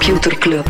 [0.00, 0.64] Computer Club.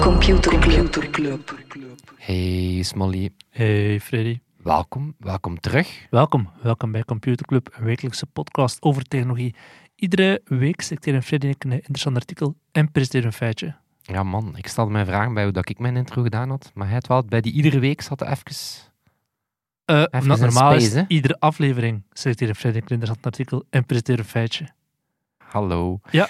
[0.00, 1.50] Computer Club.
[2.16, 4.38] Hey Smolly, Hey Freddy.
[4.62, 6.06] welkom, welkom terug.
[6.10, 9.54] Welkom, welkom bij Computer Club, een wekelijkse podcast over technologie.
[9.94, 13.76] Iedere week selecteren Freddy en ik een interessant artikel en presenteren een feitje.
[14.02, 16.86] Ja man, ik stelde mij vragen bij hoe dat ik mijn intro gedaan had, maar
[16.86, 18.44] hij had wel bij die iedere week zat even...
[19.88, 24.68] Omdat in normaal is, iedere aflevering selecteren Freddy ik een artikel en presenteren een feitje.
[25.38, 26.00] Hallo.
[26.10, 26.28] Ja.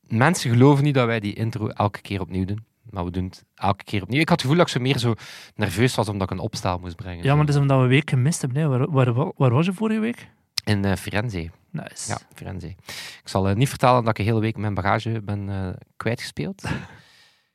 [0.00, 3.44] Mensen geloven niet dat wij die intro elke keer opnieuw doen, maar we doen het
[3.54, 4.20] elke keer opnieuw.
[4.20, 5.14] Ik had het gevoel dat ik zo meer zo
[5.54, 7.24] nerveus was omdat ik een opstel moest brengen.
[7.24, 8.62] Ja, maar dat is omdat we een week gemist hebben.
[8.62, 8.68] Hè.
[8.68, 10.28] Waar, waar, waar was je vorige week?
[10.64, 11.50] In eh, Firenze.
[11.70, 12.08] Nice.
[12.08, 12.66] Ja, Firenze.
[12.66, 16.62] Ik zal eh, niet vertellen dat ik een hele week mijn bagage ben kwijtgespeeld.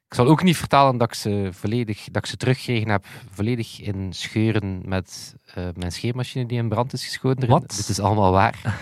[0.10, 3.82] Ik zal ook niet vertellen dat ik ze volledig, dat ik ze teruggekregen heb, volledig
[3.82, 7.50] in scheuren met eh, mijn scheermachine die in brand is geschoten.
[7.50, 7.62] Wat?
[7.76, 8.80] Dit is allemaal waar.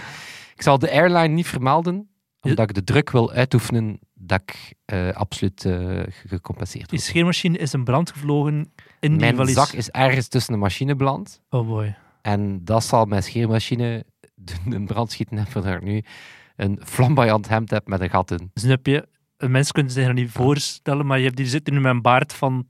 [0.56, 2.10] ik zal de airline niet vermelden,
[2.42, 7.02] omdat ik de druk wil uitoefenen dat ik eh, absoluut eh, ge- gecompenseerd word.
[7.02, 11.42] scheermachine is in brand gevlogen in die Mijn zak is ergens tussen de machine beland.
[11.50, 11.96] Oh boy.
[12.22, 14.06] En dat zal mijn scheermachine
[14.70, 16.04] in brand schieten hebben, dat ik nu
[16.56, 18.52] een flamboyant hemd heb met een gat in.
[18.54, 19.08] Snap je?
[19.38, 22.34] Mensen kunnen zich dat niet voorstellen, maar je hebt hier zitten nu met een baard
[22.34, 22.68] van...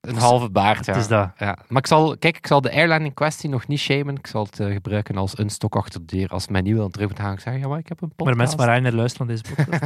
[0.00, 0.92] Een halve baard, ja.
[0.92, 1.30] Het is dat.
[1.38, 1.58] ja.
[1.68, 4.16] Maar ik zal, kijk, ik zal de airline in kwestie nog niet shamen.
[4.16, 6.28] Ik zal het eh, gebruiken als een stok achter de deur.
[6.28, 8.28] Als mij niet wil terug moet gaan, ik zeggen, ja, maar ik heb een podcast.
[8.28, 9.82] Maar mensen van Ryanair luisteren naar deze podcast.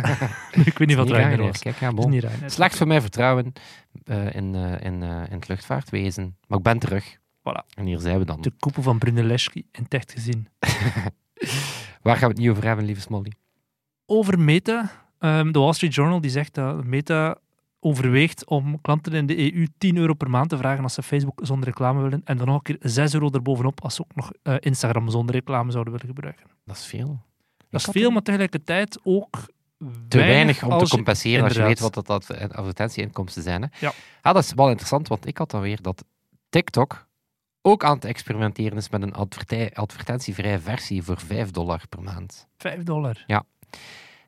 [0.67, 1.59] ik weet niet wat Ryanair, was.
[1.59, 2.23] Kijk, ja, bon.
[2.47, 3.53] Slecht voor mijn vertrouwen
[4.05, 6.37] eh, in, eh, in, in het luchtvaartwezen.
[6.47, 7.19] Maar ik ben terug.
[7.41, 7.75] Voilà.
[7.75, 8.41] En hier zijn we dan.
[8.41, 10.49] De koepel van Brunelleschi in het echt gezien.
[12.03, 13.33] Waar gaan we het niet over hebben, lieve Smolly?
[14.07, 14.91] Over Meta.
[15.21, 17.37] Ehm, de Wall Street Journal die zegt dat Meta
[17.81, 21.41] overweegt om klanten in de EU 10 euro per maand te vragen als ze Facebook
[21.43, 22.21] zonder reclame willen.
[22.25, 25.35] En dan nog een keer 6 euro erbovenop als ze ook nog eh, Instagram zonder
[25.35, 26.47] reclame zouden willen gebruiken.
[26.65, 27.21] Dat is veel.
[27.71, 29.39] Dat is veel, maar tegelijkertijd ook
[30.09, 33.63] te weinig om te compenseren als je weet wat dat adver- advertentieinkomsten zijn.
[33.63, 33.69] Hè?
[33.87, 33.93] Ja.
[34.23, 36.05] Ah, dat is wel interessant, want ik had dan weer dat
[36.49, 37.07] TikTok
[37.63, 42.49] ook aan het experimenteren is met een adverte- advertentievrije versie voor 5 dollar per maand.
[42.57, 43.25] 5 dollar.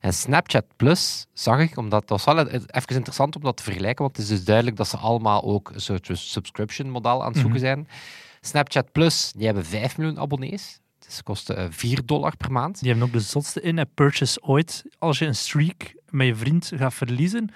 [0.02, 4.04] En Snapchat Plus zag ik, omdat dat was wel even interessant om dat te vergelijken,
[4.04, 7.40] want het is dus duidelijk dat ze allemaal ook een soort subscription model aan het
[7.40, 7.66] zoeken Mhm.
[7.66, 7.88] zijn.
[8.40, 10.80] Snapchat Plus, die hebben 5 miljoen abonnees.
[10.98, 12.78] Dus ze kosten eh, 4 dollar per maand.
[12.80, 14.84] Die hebben ook de zotste in-app purchase ooit.
[14.98, 17.50] Als je een streak met je vriend gaat verliezen,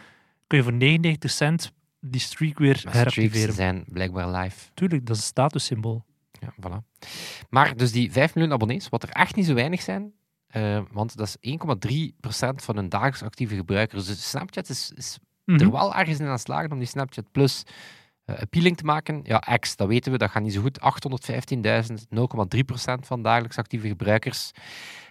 [0.46, 3.54] kun je voor 99 cent die streak weer Maar heractiveren.
[3.54, 4.56] zijn blijkbaar live.
[4.74, 6.04] Tuurlijk, dat is een statussymbool.
[6.40, 6.98] Ja, voilà.
[7.50, 10.12] Maar dus die 5 miljoen abonnees, wat er echt niet zo weinig zijn,
[10.56, 14.06] eh, want dat is 1,3% van hun dagelijks actieve gebruikers.
[14.06, 15.60] Dus Snapchat is, is Mhm.
[15.60, 17.62] er wel ergens in aan slagen om die Snapchat Plus
[18.24, 19.20] eh, appealing te maken.
[19.22, 20.80] Ja, X, dat weten we, dat gaat niet zo goed.
[20.80, 24.50] 815.000, 0,3% van dagelijks actieve gebruikers.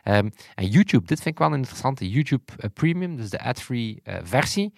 [0.04, 2.10] Ehm, en YouTube, dit vind ik wel een interessante.
[2.10, 4.74] YouTube eh, Premium, dus de ad-free versie.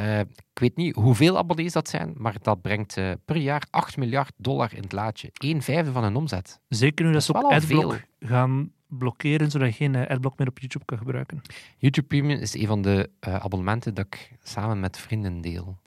[0.00, 3.96] Eh, ik weet niet hoeveel abonnees dat zijn, maar dat brengt eh, per jaar 8
[3.96, 5.30] miljard dollar in het laadje.
[5.32, 6.60] 1 vijfde van hun omzet.
[6.68, 10.48] Zeker nu dat Dat ze ook adblock gaan blokkeren, zodat je geen eh, adblock meer
[10.48, 11.40] op YouTube kan gebruiken.
[11.78, 15.78] YouTube Premium is een van de abonnementen dat ik samen met vrienden deel.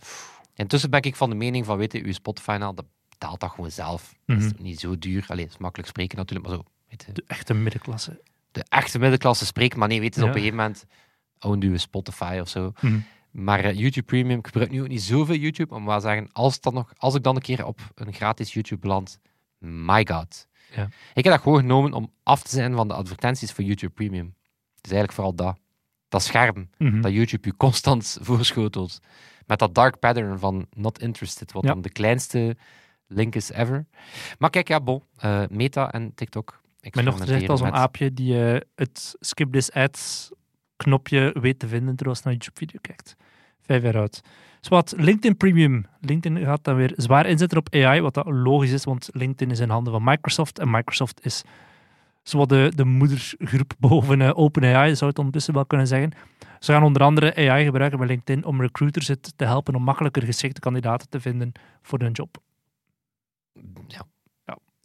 [0.56, 3.50] Intussen ben ik van de mening van, weet je, uw Spotify nou, dat betaalt dat
[3.50, 4.16] gewoon zelf.
[4.25, 4.63] Dat is Mhm.
[4.63, 5.25] niet zo duur.
[5.28, 6.63] Allee, het is makkelijk spreken natuurlijk, maar zo.
[6.90, 8.22] Weet je, De echte middenklasse.
[8.52, 10.28] de echte middenklasse spreekt, maar nee, weet je, Ja.
[10.28, 10.85] op een gegeven moment
[11.40, 12.72] own je Spotify of zo.
[12.81, 13.00] Mhm.
[13.34, 16.74] Maar eh, YouTube Premium, ik gebruik nu ook niet zoveel YouTube, maar zeggen, als, dan
[16.74, 19.20] nog, als ik dan een keer op een gratis YouTube beland,
[19.58, 20.48] my god.
[20.76, 20.84] Ja.
[21.14, 24.26] Ik heb dat gewoon genomen om af te zijn van de advertenties voor YouTube Premium.
[24.76, 25.58] Het is eigenlijk vooral dat.
[26.10, 27.02] Dat scherm Mhm.
[27.02, 29.00] dat YouTube je constant voorschotelt.
[29.46, 31.70] Met dat dark pattern van not interested, wat Ja.
[31.70, 32.58] dan de kleinste
[33.08, 33.86] link is ever.
[34.38, 35.03] Maar kijk, ja, bon.
[35.18, 36.62] eh, Meta en TikTok.
[36.91, 40.32] Mijn dochter zegt al zo'n met- aapje die eh, het skip this ads
[40.84, 43.16] knopje weet te vinden terwijl ze naar YouTube-video kijkt.
[43.62, 44.22] Vijf jaar oud.
[44.59, 45.85] Dus wat, LinkedIn Premium.
[46.00, 49.59] LinkedIn gaat dan weer zwaar inzetten op AI, wat dat logisch is, want LinkedIn is
[49.59, 51.44] in handen van Microsoft en Microsoft is
[52.24, 56.12] zowat de, de moedergroep boven eh, OpenAI, zou je het ondertussen wel kunnen zeggen.
[56.59, 60.24] Ze gaan onder andere AI gebruiken bij LinkedIn om recruiters het te helpen om makkelijker
[60.24, 61.52] geschikte kandidaten te vinden
[61.82, 62.38] voor hun job.
[63.88, 64.06] Ja.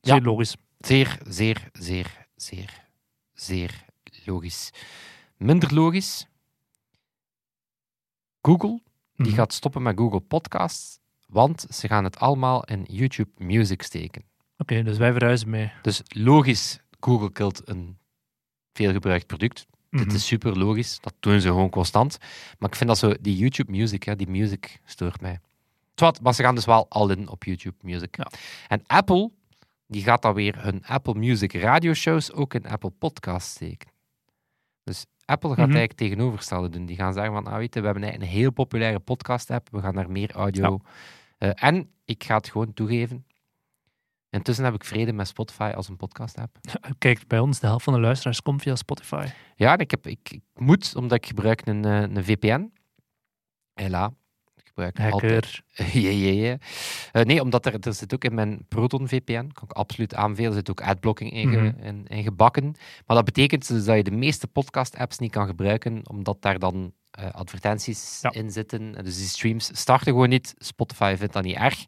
[0.00, 0.20] Zeer Ja.
[0.22, 0.56] logisch.
[0.78, 2.84] Zeer, zeer, zeer, zeer,
[3.34, 3.84] zeer
[4.24, 4.70] logisch.
[5.38, 6.26] Minder logisch.
[8.42, 8.80] Google
[9.16, 9.34] die Mhm.
[9.36, 14.22] gaat stoppen met Google Podcasts, want ze gaan het allemaal in YouTube Music steken.
[14.58, 15.72] Oké, dus wij verhuizen mee.
[15.82, 17.98] Dus logisch, Google kilt een
[18.72, 19.66] veelgebruikt product.
[19.90, 20.02] Mhm.
[20.04, 22.18] Dit is super logisch, dat doen ze gewoon constant.
[22.58, 25.40] Maar ik vind dat zo, die YouTube Music, hè, die music stoort mij.
[25.94, 28.16] Zwat, maar ze gaan dus wel al in op YouTube Music.
[28.16, 28.30] Ja.
[28.68, 29.30] En Apple
[29.86, 33.88] die gaat dan weer hun Apple Music radioshows ook in Apple Podcasts steken.
[34.84, 35.76] Dus Apple gaat Mhm.
[35.76, 36.86] eigenlijk tegenovergestelde doen.
[36.86, 39.94] Die gaan zeggen van, ah, weet je, we hebben een heel populaire podcast-app, we gaan
[39.94, 40.80] daar meer audio...
[41.38, 43.26] Eh, en ik ga het gewoon toegeven.
[44.30, 46.56] Intussen heb ik vrede met Spotify als een podcast-app.
[46.98, 49.26] Kijk, bij ons, de helft van de luisteraars komt via Spotify.
[49.56, 52.72] Ja, ik, heb, ik, ik moet, omdat ik gebruik een, eh, een VPN.
[53.74, 54.12] Hela.
[54.84, 55.00] Altijd...
[55.12, 55.62] Hacker.
[56.02, 56.58] ja, ja, ja.
[57.12, 60.50] Eh, nee, omdat er, er zit ook in mijn Proton VPN, kan ik absoluut aanbevelen,
[60.50, 61.64] er zit ook adblocking in, Mhm.
[61.82, 62.64] in, in gebakken.
[63.06, 66.92] Maar dat betekent dus dat je de meeste podcast-apps niet kan gebruiken, omdat daar dan
[67.10, 68.32] eh, advertenties Ja.
[68.32, 68.96] in zitten.
[68.96, 70.54] En Dus die streams starten gewoon niet.
[70.58, 71.84] Spotify vindt dat niet erg.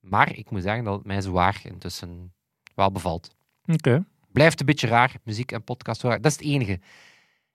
[0.00, 2.32] Maar ik moet zeggen dat het mij zwaar intussen
[2.74, 3.34] wel bevalt.
[3.66, 4.04] Oké.
[4.32, 6.00] Blijft een beetje raar, muziek en podcast.
[6.00, 6.80] Dat is het enige.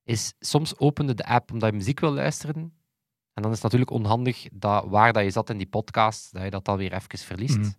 [0.04, 2.74] Is, soms opende de app omdat je muziek wil luisteren.
[3.35, 6.43] En dan is het natuurlijk onhandig dat waar dat je zat in die podcast, dat
[6.43, 7.57] je dat dan weer even verliest.
[7.57, 7.69] Mhm.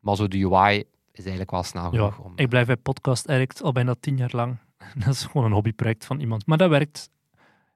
[0.00, 2.18] Maar zo de UI is eigenlijk wel snel Ja, genoeg.
[2.18, 2.32] Om...
[2.36, 4.56] ik blijf bij Podcast Addict al bijna tien jaar lang.
[5.04, 6.46] Dat is gewoon een hobbyproject van iemand.
[6.46, 7.10] Maar dat werkt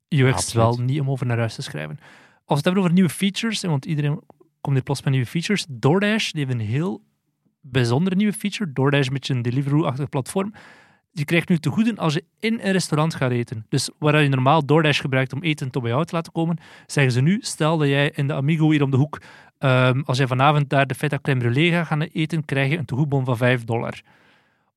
[0.09, 0.77] UX Absoluut.
[0.77, 1.99] wel niet om over naar huis te schrijven.
[1.99, 2.05] Als
[2.45, 4.21] we het hebben over nieuwe features, want iedereen
[4.61, 5.67] komt hier plots met nieuwe features.
[5.69, 7.03] DoorDash die heeft een heel
[7.61, 8.73] bijzondere nieuwe feature.
[8.73, 10.53] DoorDash is een beetje een Deliveroo-achtig platform.
[11.15, 13.67] Je krijgt nu te goeden als je in een restaurant gaat eten.
[13.69, 17.13] Dus waar je normaal DoorDash gebruikt om eten tot bij jou te laten komen, zeggen
[17.13, 19.21] ze nu, stel dat jij in de Amigo hier om de hoek,
[19.59, 23.25] ehm, als jij vanavond daar de feta brûlée gaat gaan eten, krijg je een tegoedbon
[23.25, 24.03] van 5 dollar.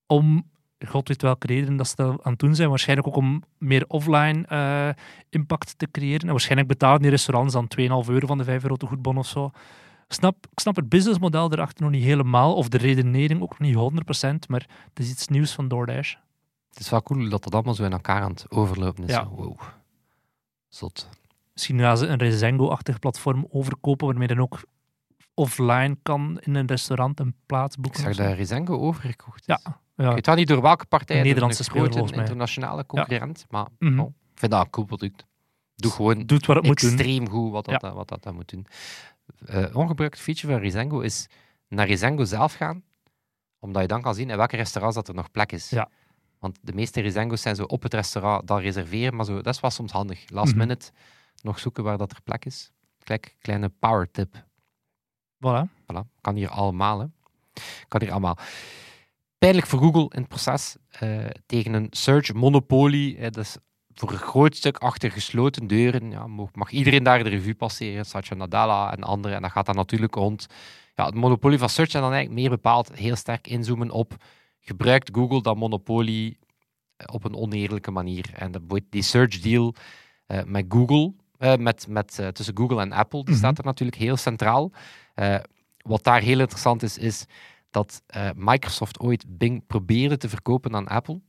[0.07, 0.49] Om,
[0.87, 4.45] god weet welke reden dat ze aan het doen zijn, waarschijnlijk ook om meer offline
[4.47, 4.89] eh,
[5.29, 6.21] impact te creëren.
[6.21, 9.51] En waarschijnlijk betalen die restaurants dan 2,5 euro van de 5 euro tegoedbon of zo.
[10.07, 14.25] Snap, ik snap het businessmodel erachter nog niet helemaal, of de redenering ook nog niet
[14.25, 16.15] 100%, maar het is iets nieuws van DoorDash.
[16.75, 19.09] Het is wel cool dat dat allemaal zo in elkaar aan het overlopen is.
[19.11, 19.27] Ja.
[19.27, 19.59] Wow.
[20.67, 21.09] Zot.
[21.53, 24.59] Misschien gaan ze een Rezengo-achtig platform overkopen, waarmee dan ook
[25.33, 28.01] offline kan in een restaurant een plaats Ik boeken.
[28.01, 28.23] zag of zo.
[28.23, 29.71] dat Rezengo overgekocht Ja, is.
[29.95, 30.07] ja.
[30.07, 31.17] Ik weet wel niet door welke partij.
[31.17, 32.19] Een Nederlandse speler, mij.
[32.19, 33.45] internationale concurrent.
[33.49, 33.99] Maar Mhm.
[33.99, 35.25] oh, ik vind dat een cool product.
[35.75, 36.91] Doe gewoon Doet wat het moet doen.
[36.91, 37.93] extreem goed wat dat, Ja.
[37.93, 38.65] wat dat, dat moet doen.
[39.45, 41.27] Eh ongebruikt feature van Rezengo is
[41.67, 42.83] naar Rezengo zelf gaan,
[43.59, 45.69] omdat je dan kan zien in welke restaurants dat er nog plek is.
[45.69, 45.89] Ja.
[46.45, 49.59] Want de meeste Rezengo's zijn zo op het restaurant dan reserveren, maar zo, dat is
[49.59, 50.29] wel soms handig.
[50.29, 50.57] Last Mhm.
[50.59, 50.91] minute
[51.41, 52.71] nog zoeken waar dat er plek is.
[53.03, 54.45] Kijk, kleine power tip.
[55.35, 55.69] Voilà.
[55.81, 56.99] Voilà, kan hier allemaal.
[56.99, 57.05] Hè.
[57.87, 58.37] Kan hier allemaal.
[59.37, 63.17] Pijnlijk voor Google in het proces eh, tegen een search monopolie.
[63.17, 63.57] hè, dus
[63.93, 68.05] voor een groot stuk achter gesloten deuren ja, mag, mag iedereen daar de revue passeren.
[68.05, 69.35] Satya Nadella en anderen.
[69.37, 70.47] En dat gaat dan natuurlijk rond
[70.95, 71.93] ja, het monopolie van search.
[71.93, 74.15] En dan eigenlijk meer bepaald heel sterk inzoomen op
[74.65, 76.37] gebruikt Google dat monopolie
[76.97, 78.29] eh, op een oneerlijke manier.
[78.33, 79.73] En de, die search deal
[80.25, 83.43] eh, met Google, eh, met, met, tussen Google en Apple, die Mhm.
[83.43, 84.71] staat er natuurlijk heel centraal.
[85.77, 87.25] Wat daar heel interessant is, is
[87.69, 88.03] dat
[88.35, 91.21] Microsoft ooit Bing probeerde te verkopen aan Apple.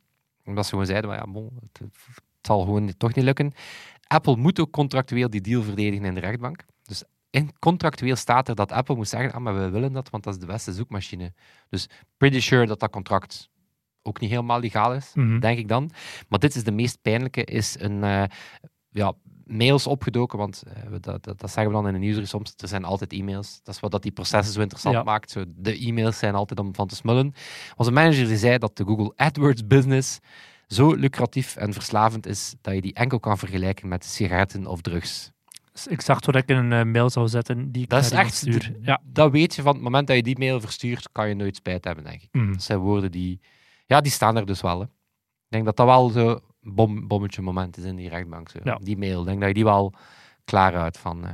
[0.45, 3.53] Omdat ze gewoon zeiden, van, ja, bon, het, het zal gewoon toch niet lukken.
[4.07, 6.65] Apple moet ook contractueel die deal verdedigen in de rechtbank.
[7.31, 10.35] In contractueel staat er dat Apple moet zeggen, ah, maar we willen dat, want dat
[10.35, 11.33] is de beste zoekmachine.
[11.69, 13.49] Dus pretty sure dat dat contract
[14.03, 15.39] ook niet helemaal legaal is Mhm.
[15.41, 15.91] denk ik dan.
[16.29, 18.23] Maar dit is de meest pijnlijke, is een eh,
[18.91, 19.13] ja,
[19.45, 22.69] mails opgedoken, want eh, dat, dat, dat zeggen we dan in de nieuwsbrief soms, er
[22.69, 23.61] zijn altijd e-mails.
[23.63, 25.03] Dat is wat dat die processen zo interessant Ja.
[25.03, 25.31] maakt.
[25.31, 27.33] Zo, de e-mails zijn altijd om van te smullen.
[27.77, 30.19] Onze manager die zei dat de Google AdWords business
[30.67, 35.31] zo lucratief en verslavend is, dat je die enkel kan vergelijken met sigaretten of drugs.
[35.89, 38.35] Ik zag wat ik in een eh, mail zou zetten die ik Dat is echt,
[38.35, 38.77] stuur.
[38.81, 39.01] Ja.
[39.05, 41.85] dat weet je van het moment dat je die mail verstuurt, kan je nooit spijt
[41.85, 42.29] hebben, denk ik.
[42.33, 42.53] Mhm.
[42.53, 43.41] Dat zijn woorden die,
[43.87, 44.79] ja, die staan er dus wel.
[44.81, 44.85] Hè.
[44.85, 48.49] Ik denk dat dat wel zo'n bom, bommetje moment is in die rechtbank.
[48.49, 48.59] Zo.
[48.65, 48.79] Ja.
[48.83, 49.93] Die mail, ik denk dat je die wel
[50.45, 51.25] klaar uit van.
[51.27, 51.31] eh.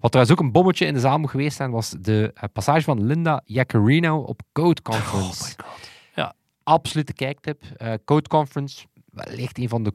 [0.00, 2.82] Wat trouwens ook een bommetje in de zaal moet geweest zijn, was de eh, passage
[2.82, 5.54] van Linda Jaccarino op Code Oh Conference.
[5.56, 6.34] my god.
[6.62, 7.62] Absolute kijktip.
[8.04, 9.94] Code Conference, wellicht een van de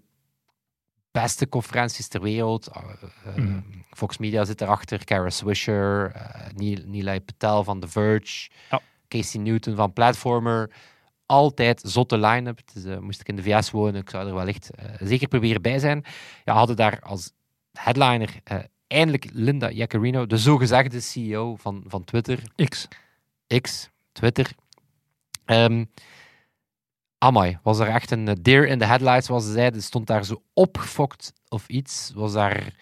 [1.11, 2.67] beste conferenties ter wereld.
[2.67, 2.81] Eh,
[3.25, 3.59] eh, Mhm.
[3.89, 8.81] Fox Media zit erachter, Kara Swisher, eh Neil, Nilay Patel van The Verge, Ja.
[9.07, 10.71] Casey Newton van Platformer.
[11.25, 12.59] Altijd zotte line-up.
[12.73, 16.03] Dus, moest ik in de VS wonen, ik zou er wellicht zeker proberen bij zijn.
[16.43, 17.31] Ja, hadden daar als
[17.73, 18.29] headliner
[18.87, 22.39] eindelijk Linda Jaccarino, de zogezegde CEO van, van Twitter,
[22.69, 22.87] X.
[23.61, 24.51] X, Twitter.
[25.45, 25.85] Ehm
[27.23, 29.81] amai, was er echt een eh, deer in the headlights, zoals ze zeiden.
[29.83, 32.11] Stond daar zo opgefokt of iets.
[32.15, 32.73] Was daar...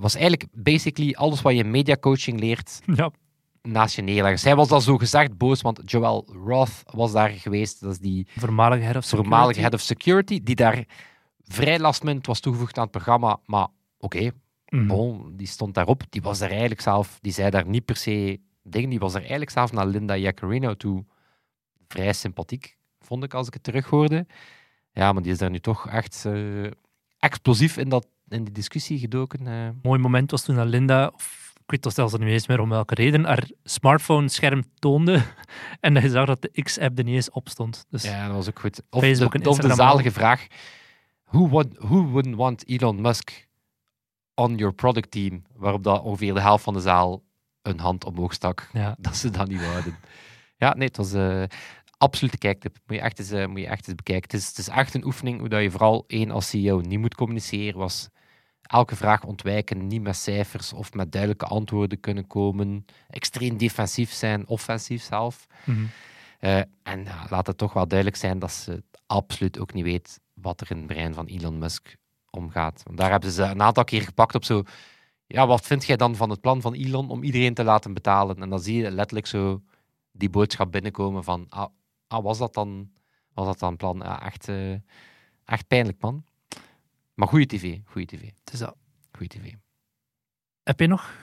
[0.00, 3.10] was eigenlijk basically alles wat je in mediacoaching leert Ja.
[3.62, 4.38] naast je neerleggen.
[4.40, 7.80] Zij was dan zo gezegd boos, want Joel Roth was daar geweest.
[7.80, 9.28] Dat is die Voormalige head of security.
[9.28, 10.84] voormalige head of security, die daar
[11.42, 13.38] vrij last minute was toegevoegd aan het programma.
[13.46, 13.66] Maar
[13.98, 14.30] oké,
[14.70, 14.86] Mhm.
[14.86, 16.02] Bon, die stond daarop.
[16.10, 18.90] Die was daar eigenlijk zelf, die zei daar niet per se dingen.
[18.90, 21.04] Die was er eigenlijk zelf naar Linda Jaccarino toe
[21.90, 24.26] vrij sympathiek, vond ik, als ik het terughoorde.
[24.92, 26.70] Ja, maar die is daar nu toch echt eh,
[27.18, 29.46] explosief in, dat, in die discussie gedoken.
[29.46, 29.68] eh.
[29.82, 32.94] mooi moment was toen Linda, of ik weet toch zelfs niet eens meer om welke
[32.94, 35.22] reden, haar smartphone-scherm toonde
[35.80, 37.86] en dat je zag dat de X-app er niet eens op stond.
[37.90, 38.82] Dus Ja, dat was ook goed.
[38.90, 40.46] Of, Facebook de, of de zalige vraag:
[41.24, 43.48] who, would, who wouldn't want Elon Musk
[44.34, 45.42] on your product team?
[45.54, 47.22] Waarop dat ongeveer de helft van de zaal
[47.62, 48.68] een hand omhoog stak.
[48.72, 48.96] ja.
[48.98, 49.96] Dat ze dat niet wouden.
[50.56, 51.42] Ja, nee, het was eh
[52.00, 52.76] absoluut kijktip.
[52.86, 54.30] Moet je echt eens, eh, moet je echt eens bekijken.
[54.30, 56.98] Het is, het is echt een oefening hoe dat je vooral één als CEO niet
[56.98, 57.78] moet communiceren.
[57.78, 58.08] Was
[58.62, 62.84] elke vraag ontwijken, niet met cijfers of met duidelijke antwoorden kunnen komen.
[63.08, 65.46] Extreem defensief zijn, offensief zelf.
[65.64, 65.84] Mhm.
[66.38, 70.20] Eh, en ja, laat het toch wel duidelijk zijn dat ze absoluut ook niet weet
[70.34, 71.96] wat er in het brein van Elon Musk
[72.30, 72.82] omgaat.
[72.84, 74.62] Want daar hebben ze een aantal keer gepakt op zo...
[75.26, 78.36] Ja, wat vind jij dan van het plan van Elon om iedereen te laten betalen?
[78.36, 79.62] En dan zie je letterlijk zo
[80.12, 81.46] die boodschap binnenkomen van...
[81.48, 81.68] Ah,
[82.10, 82.90] ah was dat dan
[83.34, 84.00] was dat dan plan?
[84.04, 84.72] Ja, echt, eh,
[85.44, 86.24] echt pijnlijk, man.
[87.14, 88.76] Maar goede tv, goede tv, Dus dat.
[89.12, 89.54] goede tv.
[90.62, 91.14] Heb je nog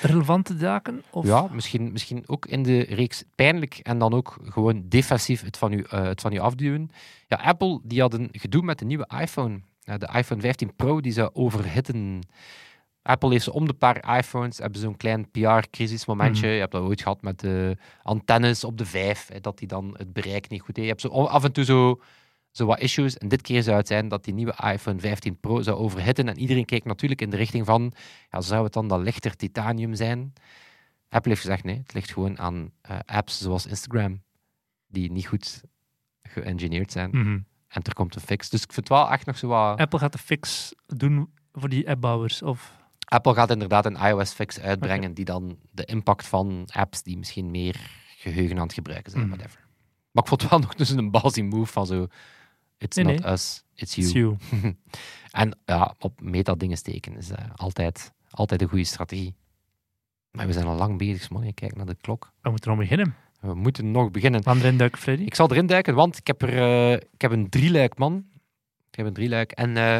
[0.00, 1.02] relevante zaken?
[1.10, 1.26] Of?
[1.26, 5.72] Ja, misschien, misschien ook in de reeks pijnlijk en dan ook gewoon defensief het van
[5.72, 6.90] u, eh, het van u afduwen.
[7.28, 9.60] Ja, Apple die had een gedoe met de nieuwe iPhone.
[9.84, 12.20] De iPhone 15 Pro die zou overhitten.
[13.02, 16.46] Apple heeft om de paar iPhones hebben zo'n klein PR-crisismomentje.
[16.46, 16.54] Mhm.
[16.54, 19.94] Je hebt dat ooit gehad met de antennes op de 5, hè, dat die dan
[19.98, 20.84] het bereik niet goed deed.
[20.84, 22.00] Je hebt zo af en toe zo,
[22.50, 23.18] zo wat issues.
[23.18, 26.28] En dit keer zou het zijn dat die nieuwe iPhone 15 Pro zou overhitten.
[26.28, 27.92] En iedereen keek natuurlijk in de richting van,
[28.30, 30.32] ja, zou het dan dat lichter titanium zijn?
[31.08, 34.22] Apple heeft gezegd nee, het ligt gewoon aan eh, apps zoals Instagram,
[34.86, 35.62] die niet goed
[36.22, 37.10] geëngineerd zijn.
[37.10, 37.38] Mhm.
[37.68, 38.50] En er komt een fix.
[38.50, 39.78] Dus ik vind het wel echt nog zo wat...
[39.78, 42.42] Apple gaat de fix doen voor die appbouwers.
[42.42, 42.80] Of...
[43.12, 47.90] Apple gaat inderdaad een iOS-fix uitbrengen die dan de impact van apps die misschien meer
[48.16, 49.32] geheugen aan het gebruiken zijn, Mhm.
[49.34, 49.60] whatever.
[50.10, 52.06] Maar ik vond het wel nog dus een ballsy move van zo...
[52.78, 53.32] It's Nee, not nee.
[53.32, 54.06] us, it's you.
[54.06, 54.14] It's
[54.50, 54.76] you.
[55.30, 59.34] En ja, op meta-dingen steken is eh, altijd, altijd een goede strategie.
[60.30, 61.54] Maar we zijn al lang bezig, man.
[61.54, 62.32] Kijk naar de klok.
[62.40, 63.14] We moeten nog beginnen.
[63.40, 64.42] We moeten nog beginnen.
[64.42, 65.22] Gaan erin duiken, Freddy?
[65.24, 68.26] Ik zal erin duiken, want ik heb, er, eh, ik heb een drieluik, man.
[68.90, 69.50] Ik heb een drieluik.
[69.52, 69.98] En eh,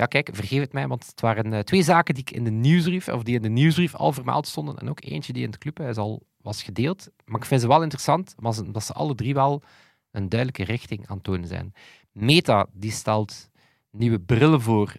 [0.00, 2.50] ja, kijk, vergeef het mij, want het waren eh, twee zaken die ik in de
[2.50, 4.76] nieuwsbrief, of die in de nieuwsbrief al vermeld stonden.
[4.76, 7.08] En ook eentje die in het clubhuis al was gedeeld.
[7.24, 9.62] Maar ik vind ze wel interessant, omdat ze alle drie wel
[10.10, 11.74] een duidelijke richting aan tonen zijn.
[12.12, 13.48] Meta, die stelt
[13.90, 14.94] nieuwe brillen voor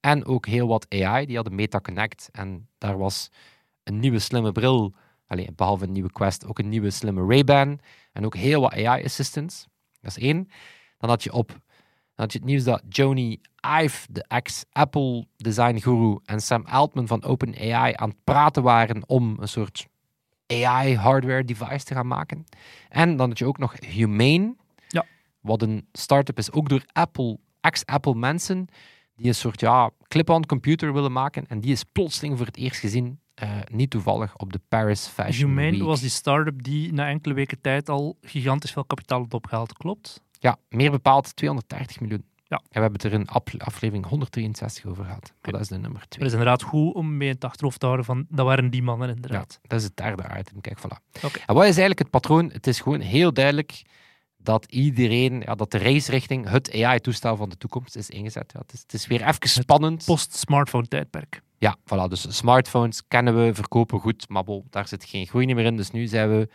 [0.00, 1.26] en ook heel wat AI.
[1.26, 3.30] Die hadden Meta Connect en daar was
[3.82, 4.94] een nieuwe slimme bril,
[5.26, 7.80] Allee, behalve een nieuwe Quest, ook een nieuwe slimme Ray-Ban
[8.12, 9.66] en ook heel wat AI-assistants.
[10.00, 10.48] Dat is één.
[10.98, 11.60] Dan had je op
[12.22, 13.40] had je het nieuws dat Joni
[13.82, 19.36] Ive, de ex-Apple design guru, en Sam Altman van OpenAI aan het praten waren om
[19.40, 19.86] een soort
[20.46, 22.44] AI-hardware device te gaan maken.
[22.88, 24.54] En dan had je ook nog Humane,
[24.88, 25.04] Ja.
[25.40, 28.66] wat een start-up is, ook door Apple, ex-Apple mensen,
[29.16, 31.46] die een soort ja, clip-on computer willen maken.
[31.48, 35.48] En die is plotseling voor het eerst gezien, eh, niet toevallig, op de Paris Fashion
[35.48, 35.82] Humane Week.
[35.82, 39.72] was die start-up die na enkele weken tijd al gigantisch veel kapitaal had opgehaald.
[39.72, 40.22] Klopt?
[40.42, 42.24] Ja, meer bepaald 230 miljoen.
[42.48, 42.56] Ja.
[42.58, 45.32] En we hebben het er in aflevering 163 over gehad.
[45.42, 46.26] Maar dat is de nummer Dat 2.
[46.26, 49.08] is inderdaad goed om mee in het achterhoofd te houden van dat waren die mannen
[49.08, 49.58] Ja, inderdaad.
[49.62, 50.60] dat is het derde item.
[50.60, 51.22] Kijk, voilà.
[51.22, 51.38] Oké.
[51.46, 52.50] En wat is eigenlijk het patroon?
[52.52, 53.82] Het is gewoon heel duidelijk
[54.36, 58.50] dat iedereen, ja, dat de race richting het AI-toestel van de toekomst is ingezet.
[58.54, 60.04] Ja, het, is, het is weer even spannend.
[60.04, 61.42] Post-smartphone tijdperk.
[61.58, 62.08] Ja, voilà.
[62.08, 65.76] Dus smartphones kennen we, verkopen goed, maar daar zit geen groei meer in.
[65.76, 66.48] Dus nu zijn we,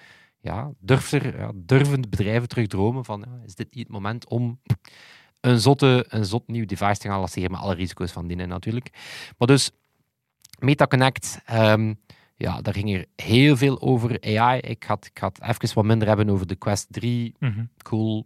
[0.47, 4.59] ja, durfder, ja, durven bedrijven terug dromen van, ja, is dit niet het moment om
[5.41, 8.89] een, zotte, een zot nieuw device te gaan lanceren, met alle risico's van dienen natuurlijk.
[9.37, 9.71] Maar dus,
[10.59, 11.93] MetaConnect, ehm
[12.35, 14.59] ja, daar ging er heel veel over AI.
[14.59, 17.65] Ik ga, het- ik het even wat minder hebben over de Quest 3, Mhm.
[17.77, 18.25] cool.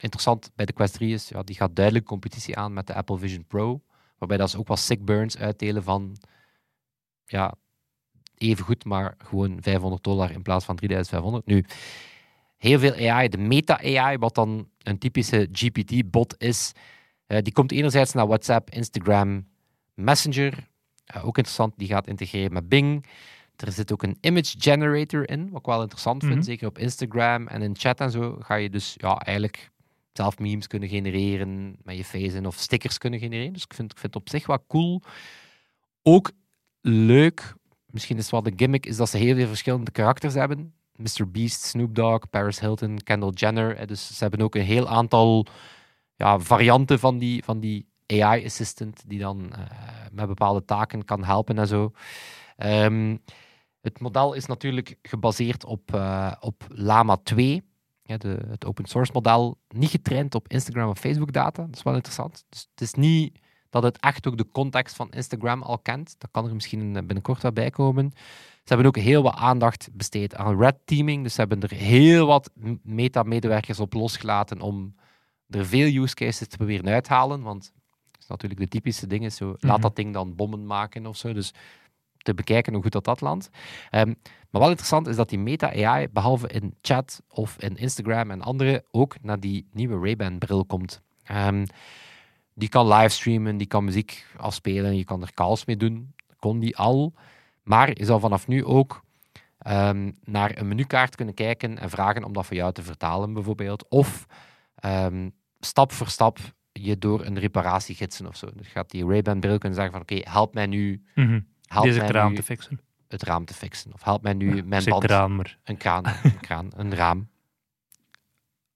[0.00, 3.18] Interessant bij de Quest 3 is, ja, die gaat duidelijk competitie aan met de Apple
[3.18, 3.80] Vision Pro.
[4.18, 6.16] Waarbij dat ze ook wel sick burns uitdelen van,
[7.24, 7.54] ja,
[8.40, 11.46] even goed, maar gewoon 500 dollar in plaats van 3500.
[11.46, 11.64] Nu,
[12.56, 16.72] heel veel AI, de meta-AI, wat dan een typische GPT-bot is,
[17.26, 19.46] eh, die komt enerzijds naar WhatsApp, Instagram,
[19.94, 20.68] Messenger.
[21.04, 23.06] Eh, ook interessant, die gaat integreren met Bing.
[23.56, 26.34] Er zit ook een image generator in, wat ik wel interessant vind.
[26.34, 26.44] Mhm.
[26.44, 29.70] Zeker op Instagram en in chat en zo ga je dus ja, eigenlijk
[30.12, 33.52] zelf memes kunnen genereren met je face in of stickers kunnen genereren.
[33.52, 35.02] Dus ik vind, ik vind het op zich wel cool.
[36.02, 36.32] Ook
[36.80, 37.54] leuk,
[37.92, 40.72] misschien is wel de gimmick, is dat ze heel veel verschillende karakters hebben.
[40.96, 41.30] Mr.
[41.30, 43.86] Beast, Snoop Dogg, Paris Hilton, Kendall Jenner.
[43.86, 45.46] Dus ze hebben ook een heel aantal
[46.16, 49.60] ja, varianten van die, van die AI-assistant die dan eh,
[50.12, 51.92] met bepaalde taken kan helpen en zo.
[52.56, 53.16] Ehm,
[53.80, 57.62] het model is natuurlijk gebaseerd op, eh, op Lama 2.
[58.02, 61.62] ja, de, het open source model, niet getraind op Instagram of Facebook data.
[61.62, 62.44] Dat is wel interessant.
[62.48, 63.38] Dus het is niet
[63.70, 66.14] dat het echt ook de context van Instagram al kent.
[66.18, 68.12] Dat kan er misschien binnenkort wel bij komen.
[68.64, 71.22] Ze hebben ook heel wat aandacht besteed aan red teaming.
[71.22, 72.50] Dus ze hebben er heel wat
[72.82, 74.94] meta-medewerkers op losgelaten om
[75.48, 77.42] er veel use cases te proberen uithalen.
[77.42, 77.72] Want
[78.10, 79.32] dat is natuurlijk de typische dingen.
[79.32, 79.80] Zo, Laat Mhm.
[79.80, 81.32] dat ding dan bommen maken of zo.
[81.32, 81.52] Dus
[82.18, 83.50] te bekijken hoe goed dat, dat landt.
[83.90, 84.14] Ehm,
[84.50, 88.84] maar wel interessant is dat die Meta-AI, behalve in chat of in Instagram en andere,
[88.90, 91.00] ook naar die nieuwe Ray-Ban-bril komt.
[91.24, 91.66] Ehm,
[92.60, 96.14] die kan livestreamen, die kan muziek afspelen, je kan er calls mee doen.
[96.38, 97.12] Kon die al.
[97.62, 99.02] Maar je zal vanaf nu ook
[99.58, 103.88] ehm, naar een menukaart kunnen kijken en vragen om dat voor jou te vertalen, bijvoorbeeld.
[103.88, 104.26] Of
[104.74, 105.28] ehm,
[105.60, 106.38] stap voor stap
[106.72, 108.48] je door een reparatie gidsen of zo.
[108.54, 111.40] Dus gaat die Ray-Ban-bril kunnen zeggen van oké, help mij nu, Mhm.
[111.66, 112.80] help Deze mij nu te fixen.
[113.08, 113.92] het raam te fixen.
[113.94, 115.04] Of help mij nu mijn Zeg band...
[115.04, 115.40] kraan.
[115.64, 117.28] Een kraan, een kraan, een raam.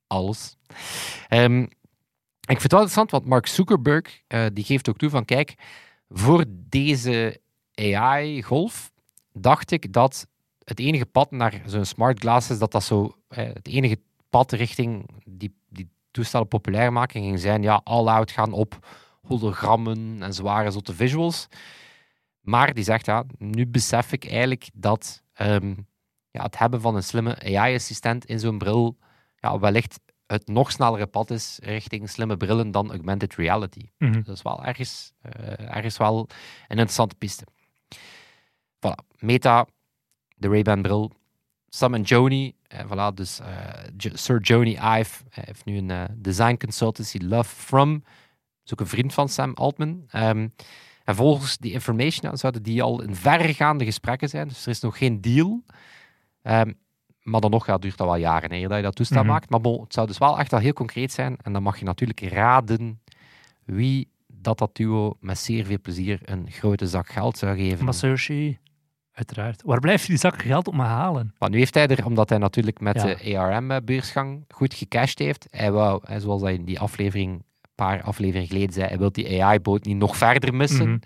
[0.07, 0.57] Alles.
[1.29, 1.67] Ehm,
[2.47, 5.55] ik vind het wel interessant, want Mark Zuckerberg eh, die geeft ook toe van kijk,
[6.09, 7.41] voor deze
[7.75, 8.93] AI-golf
[9.33, 10.27] dacht ik dat
[10.65, 13.99] het enige pad naar zo'n smart glasses, dat dat zo eh, het enige
[14.29, 18.79] pad richting die, die toestellen populair maken ging zijn, ja, all-out gaan op
[19.23, 21.49] hologrammen en zware zotte visuals.
[22.41, 25.75] Maar die zegt, ja, nu besef ik eigenlijk dat ehm,
[26.31, 28.97] ja, het hebben van een slimme AI-assistent in zo'n bril
[29.37, 33.91] ja, wellicht het nog snellere pad is richting slimme brillen dan augmented reality.
[33.99, 34.23] Mhm.
[34.23, 36.29] Dat is wel ergens, eh, ergens wel een
[36.69, 37.45] interessante piste.
[38.87, 39.67] Voilà, Meta,
[40.37, 41.13] de Ray-Ban bril,
[41.75, 46.05] Sam en Joni, eh, voilà, dus eh, Sir Joni Ive hij heeft nu een eh,
[46.17, 48.05] design consultancy, Love From,
[48.65, 50.05] is ook een vriend van Sam Altman.
[50.09, 50.49] Ehm,
[51.05, 54.99] en volgens die information zouden die al in verregaande gesprekken zijn, dus er is nog
[54.99, 55.65] geen deal.
[56.43, 56.73] Ehm,
[57.25, 59.31] maar dan nog ja, duurt dat wel jaren eer dat je dat toestel Mhm.
[59.31, 59.51] maakt.
[59.51, 61.37] Maar bon, het zou dus wel echt al heel concreet zijn.
[61.43, 63.01] En dan mag je natuurlijk raden
[63.65, 67.85] wie dat dat duo met zeer veel plezier een grote zak geld zou geven.
[67.85, 68.59] Masayoshi,
[69.13, 69.63] uiteraard.
[69.63, 71.35] Waar blijft die zak geld op me halen?
[71.39, 73.15] Maar nu heeft hij er, omdat hij natuurlijk met Ja.
[73.15, 78.49] de ARM-beursgang goed gecashed heeft, hij wou, zoals hij in die aflevering, een paar afleveringen
[78.49, 80.89] geleden zei, hij wil die AI-boot niet nog verder missen.
[80.89, 80.99] Mhm.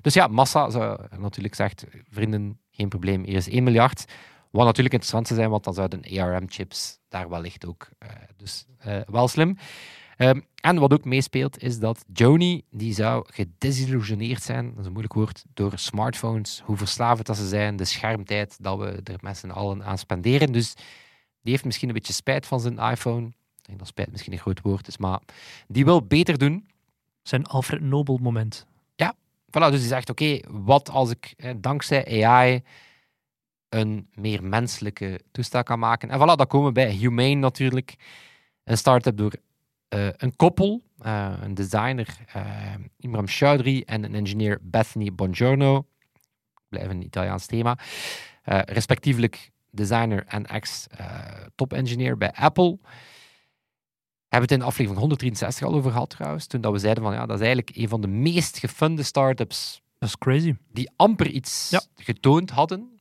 [0.00, 4.04] Dus ja, Massa zou natuurlijk zegt, vrienden, geen probleem, hier is 1 miljard.
[4.50, 7.88] Wat natuurlijk interessant zou zijn, want dan zouden ARM-chips daar wellicht ook.
[7.98, 9.56] eh, dus eh, wel slim.
[10.16, 14.90] Ehm, en wat ook meespeelt, is dat Joni, die zou gedesillusioneerd zijn, dat is een
[14.92, 19.36] moeilijk woord, door smartphones, hoe verslavend dat ze zijn, de schermtijd dat we er met
[19.36, 20.52] z'n allen aan spenderen.
[20.52, 20.74] Dus
[21.42, 23.26] die heeft misschien een beetje spijt van zijn iPhone.
[23.26, 25.20] Ik denk dat spijt misschien een groot woord is, maar
[25.68, 26.68] die wil beter doen.
[27.22, 28.66] Zijn Alfred Nobel moment.
[29.50, 32.62] Voilà, dus die zegt, oké, wat als ik eh, dankzij AI
[33.68, 36.10] een meer menselijke toestel kan maken.
[36.10, 37.94] En voilà, dan komen we bij Humane natuurlijk.
[38.64, 39.32] Een start-up door
[39.88, 45.86] eh, een koppel, eh, een designer, eh, Imram Choudhury, en een engineer, Bethany Bongiorno.
[46.68, 47.78] Blijven een Italiaans thema.
[48.64, 52.78] Respectievelijk designer en ex-top-engineer bij Apple.
[54.28, 56.46] Hebben we het in aflevering 163 al over gehad trouwens.
[56.46, 59.82] Toen dat we zeiden van ja, dat is eigenlijk een van de meest gefunde startups
[59.98, 60.54] Dat is crazy.
[60.72, 61.80] die amper iets Ja.
[61.94, 62.97] getoond hadden.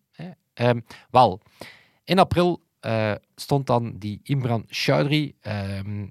[0.57, 1.41] Ehm, wel,
[2.03, 6.07] in april eh, stond dan die Imran Choudhury ehm,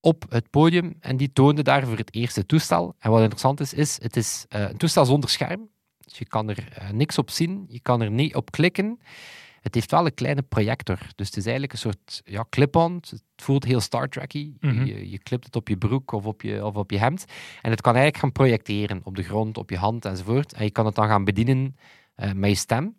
[0.00, 2.94] op het podium en die toonde daar voor het eerste toestel.
[2.98, 5.68] En wat interessant is, is het is eh, een toestel zonder scherm.
[5.98, 8.98] Dus je kan er eh, niks op zien, je kan er niet op klikken.
[9.60, 10.98] Het heeft wel een kleine projector.
[11.14, 12.94] Dus het is eigenlijk een soort ja, clip-on.
[12.94, 14.52] Het voelt heel Star Trek-y.
[14.60, 14.84] Mhm.
[14.84, 17.24] je, je klipt het op je broek of op je, of op je hemd.
[17.62, 20.52] En het kan eigenlijk gaan projecteren op de grond, op je hand enzovoort.
[20.52, 21.76] En je kan het dan gaan bedienen
[22.34, 22.96] met je stem.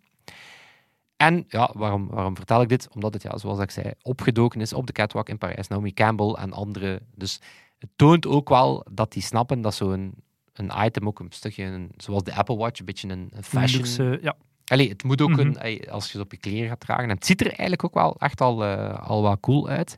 [1.17, 2.87] En ja, waarom, waarom vertel ik dit?
[2.93, 5.67] Omdat het, ja, zoals ik zei, opgedoken is op de catwalk in Parijs.
[5.67, 6.99] Naomi Campbell en anderen.
[7.15, 7.39] Dus
[7.79, 10.13] het toont ook wel dat die snappen dat zo'n
[10.53, 13.81] een item ook een stukje, een- zoals de Apple Watch, een beetje een, fashion...
[13.81, 14.35] Luxe, ja.
[14.65, 15.39] Allee, het moet ook Mhm.
[15.39, 17.03] een, als je het op je kleren gaat dragen.
[17.03, 19.97] En het ziet er eigenlijk ook wel echt al, eh, al wat cool uit.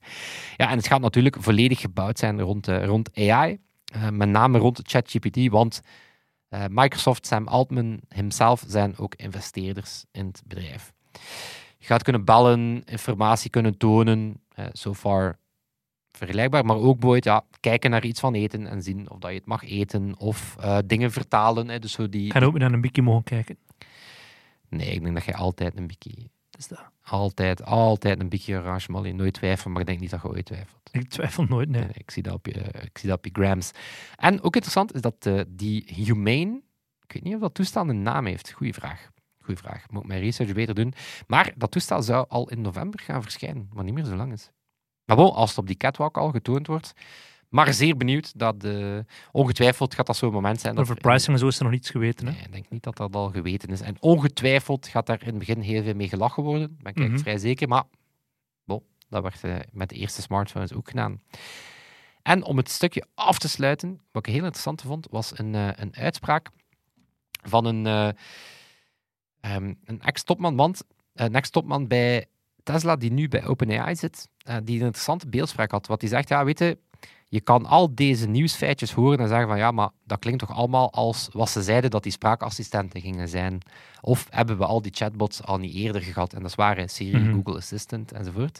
[0.57, 3.59] Ja, en het gaat natuurlijk volledig gebouwd zijn rond, eh, rond AI.
[3.85, 5.81] Eh, met name rond ChatGPT, want
[6.69, 10.93] Microsoft, Sam Altman himself zijn ook investeerders in het bedrijf.
[11.77, 15.37] Je gaat kunnen bellen, informatie kunnen tonen, eh so far
[16.11, 19.37] vergelijkbaar, maar ook bijvoorbeeld ja, kijken naar iets van eten en zien of dat je
[19.37, 21.69] het mag eten, of eh, dingen vertalen.
[21.69, 23.57] Hè, dus zo die, ook naar een bikkie mogen kijken.
[24.69, 26.89] Nee, ik denk dat je altijd een bikkie is dat.
[27.01, 28.55] Altijd, altijd een bikkie
[28.87, 29.11] molly.
[29.11, 30.89] Nooit twijfelen, maar ik denk niet dat je ooit twijfelt.
[30.91, 31.87] Ik twijfel nooit, nee.
[31.93, 33.71] Ik, zie dat op je, ik zie dat op je grams.
[34.15, 36.61] En ook interessant is dat eh, die Humane,
[37.03, 38.51] ik weet niet of dat toestel een naam heeft.
[38.51, 39.09] Goeie vraag.
[39.47, 39.85] Goeie vraag.
[39.89, 40.93] Moet ik mijn research beter doen.
[41.27, 44.51] Maar dat toestel zou al in november gaan verschijnen, wat niet meer zo lang is.
[45.05, 46.93] Maar bon, als het op die catwalk al getoond wordt.
[47.49, 48.39] Maar zeer benieuwd.
[48.39, 48.97] Dat, eh,
[49.31, 50.77] ongetwijfeld gaat dat zo'n moment zijn.
[50.77, 52.27] Over er in- pricing en zo is er nog niets geweten.
[52.27, 52.31] Hè?
[52.33, 53.81] Nee, ik denk niet dat dat al geweten is.
[53.81, 56.67] En ongetwijfeld gaat daar in het begin heel veel mee gelachen worden.
[56.67, 57.23] Ben ik eigenlijk Mhm.
[57.23, 57.67] vrij zeker.
[57.67, 57.83] Maar
[58.65, 61.21] bon, dat werd eh, met de eerste smartphones ook gedaan.
[62.21, 65.69] En om het stukje af te sluiten, wat ik heel interessant vond, was een, eh,
[65.75, 66.49] een uitspraak
[67.43, 68.09] van een, eh,
[69.41, 70.81] ehm, een ex-topman, want
[71.13, 72.25] een ex-topman bij
[72.63, 75.87] Tesla, die nu bij OpenAI zit, eh, die een interessante beeldspraak had.
[75.87, 76.77] Wat hij zegt, ja, weet je,
[77.29, 80.91] je kan al deze nieuwsfeitjes horen en zeggen van ja, maar dat klinkt toch allemaal
[80.91, 83.61] als wat ze zeiden dat die spraakassistenten gingen zijn.
[84.01, 87.33] Of hebben we al die chatbots al niet eerder gehad en dat waren Siri, Mhm.
[87.33, 88.59] Google Assistant enzovoort.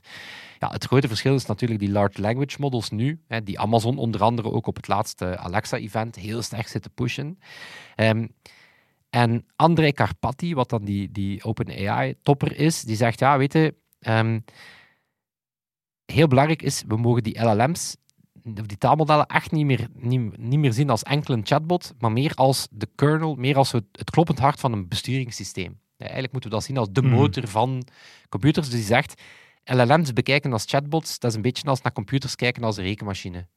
[0.60, 4.24] Ja, het grote verschil is natuurlijk die large language models nu, hè, die Amazon onder
[4.24, 7.40] andere ook op het laatste Alexa-event heel sterk zit te pushen.
[7.96, 8.28] Ehm,
[9.10, 14.40] en Andrei Karpathy, wat dan die, die OpenAI-topper is, die zegt, ja, weet je, ehm,
[16.06, 17.96] heel belangrijk is, we mogen die LLM's,
[18.44, 22.12] of die taalmodellen, echt niet meer, niet, niet meer zien als enkel een chatbot, maar
[22.12, 25.80] meer als de kernel, meer als het, het kloppend hart van een besturingssysteem.
[25.98, 27.12] Ja, eigenlijk moeten we dat zien als de Mhm.
[27.12, 27.88] motor van
[28.30, 28.70] computers.
[28.70, 29.22] Dus die zegt,
[29.64, 33.48] LLM's bekijken als chatbots, dat is een beetje als naar computers kijken als een rekenmachine.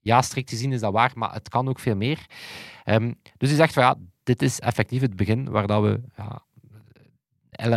[0.00, 2.26] Ja, strikt gezien is dat waar, maar het kan ook veel meer.
[2.84, 6.42] Ehm, dus hij zegt van ja, dit is effectief het begin waar dat we ja,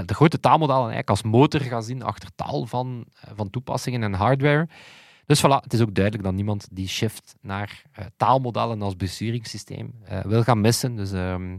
[0.06, 4.14] de grote taalmodellen eigenlijk als motor gaan zien achter taal van, eh, van toepassingen en
[4.14, 4.68] hardware.
[5.26, 9.94] Dus voilà, het is ook duidelijk dat niemand die shift naar eh, taalmodellen als besturingssysteem
[10.04, 10.96] eh, wil gaan missen.
[10.96, 11.58] Dus ehm,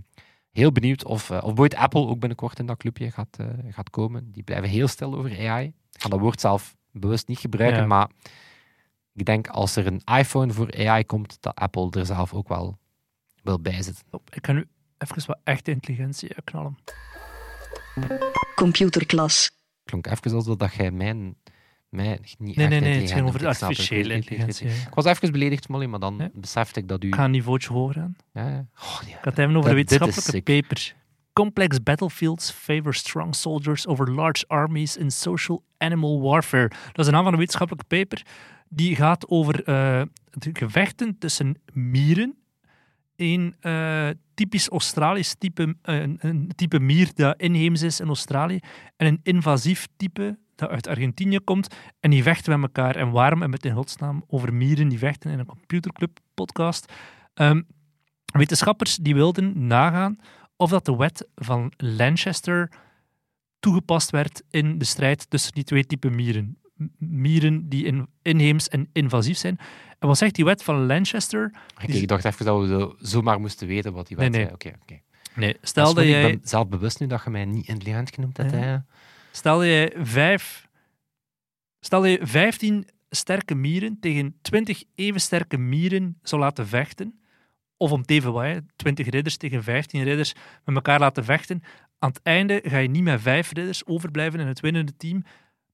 [0.51, 3.39] heel benieuwd of, of Apple ook binnenkort in dat clubje gaat,
[3.71, 4.33] gaat komen.
[4.33, 5.67] Die blijven heel stil over AI.
[5.67, 7.87] Ik ga dat woord zelf bewust niet gebruiken, Ja.
[7.87, 8.11] maar
[9.13, 12.79] ik denk als er een iPhone voor AI komt, dat Apple er zelf ook wel
[13.43, 14.05] wil bijzitten.
[14.31, 14.67] Ik ga nu
[14.99, 16.77] even wat echte intelligentie uitknallen.
[18.55, 19.51] Computerklas.
[19.85, 21.37] Klonk even alsof dat jij mijn,
[21.89, 24.67] mij niet Nee, echt nee, nee, het ging over de artificiële intelligentie.
[24.69, 26.31] Ik was even beledigd, Molly, maar dan Ja.
[26.35, 27.07] besefte ik dat u...
[27.07, 28.17] Ik ga een niveautje hoger gaan.
[28.33, 28.67] Ja, ja.
[28.79, 29.09] Oh, ja.
[29.09, 30.95] Ik ga het hebben over de wetenschappelijke paper.
[31.33, 36.69] Complex battlefields favor strong soldiers over large armies in social animal warfare.
[36.69, 38.23] Dat is de naam van een wetenschappelijke paper.
[38.69, 42.37] Die gaat over eh, de gevechten tussen mieren.
[43.17, 48.59] Een eh, typisch Australisch type, eh, een, een type mier dat inheems is in Australië.
[48.97, 51.75] En een invasief type dat uit Argentinië komt.
[52.01, 52.97] En die vechten met elkaar.
[52.97, 56.93] En waarom we het in godsnaam over mieren die vechten in een computerclub podcast?
[57.35, 57.63] Ehm,
[58.25, 60.19] wetenschappers die wilden nagaan
[60.57, 62.71] of dat de wet van Lanchester
[63.61, 66.59] toegepast werd in de strijd tussen die twee typen mieren.
[66.99, 69.59] Mieren die in, inheems en invasief zijn.
[69.99, 71.55] En wat zegt die wet van Lanchester?
[71.83, 74.57] Oké, ik dacht even dat we zo, zomaar moesten weten wat die wet Nee, nee.
[74.59, 74.73] zei.
[74.73, 75.01] Oké, oké.
[75.41, 76.31] Nee, stel dat jij...
[76.31, 78.53] Ik ben zelf bewust nu dat je mij niet intelligent genoemd hebt.
[78.53, 78.59] Ja.
[78.59, 78.77] hè.
[79.31, 80.69] Stel dat je vijf.
[81.81, 87.21] Stel dat je 15 sterke mieren tegen 20 even sterke mieren zou laten vechten.
[87.77, 90.35] Of om wat, hè, 20 ridders tegen 15 ridders
[90.65, 91.63] met elkaar laten vechten.
[91.99, 95.25] Aan het einde ga je niet met vijf ridders overblijven in het winnende team.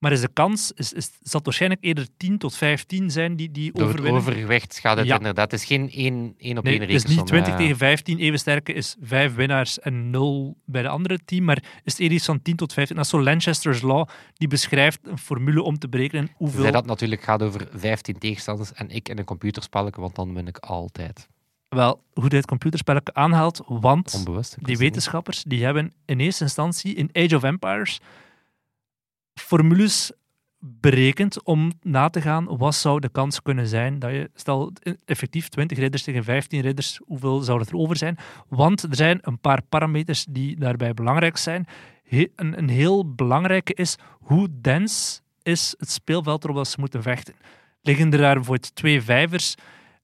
[0.03, 3.51] Maar is de kans, is, is, zal het waarschijnlijk eerder 10 tot 15 zijn die,
[3.51, 4.21] die Door het overwinnen.
[4.21, 5.17] overgewicht gaat het Ja.
[5.17, 5.51] inderdaad.
[5.51, 8.39] Het is geen één, één op Nee, één het is niet 20 tegen 15 even
[8.39, 12.27] sterke, is 5 winnaars en 0 bij de andere team, maar is het eerder iets
[12.27, 12.97] van 10 tot 15.
[12.97, 16.63] Dat is zo Lanchester's Law, die beschrijft een formule om te berekenen hoeveel...
[16.63, 20.47] Zij dat natuurlijk gaat over 15 tegenstanders en ik in een computerspelletje, want dan win
[20.47, 21.29] ik altijd.
[21.69, 27.11] Wel, hoe het computerspelletje aanhaalt, want die het wetenschappers die hebben in eerste instantie in
[27.13, 28.01] Age of Empires
[29.35, 30.13] formules
[30.65, 34.73] berekend om na te gaan wat zou de kans kunnen zijn dat je, stel
[35.05, 38.19] effectief 20 ridders tegen 15 ridders, hoeveel zou het er over zijn?
[38.49, 41.67] Want er zijn een paar parameters die daarbij belangrijk zijn.
[42.09, 47.35] Een, een heel belangrijke is hoe dens is het speelveld erop ze moeten vechten.
[47.81, 49.55] Liggen er daar bijvoorbeeld twee vijvers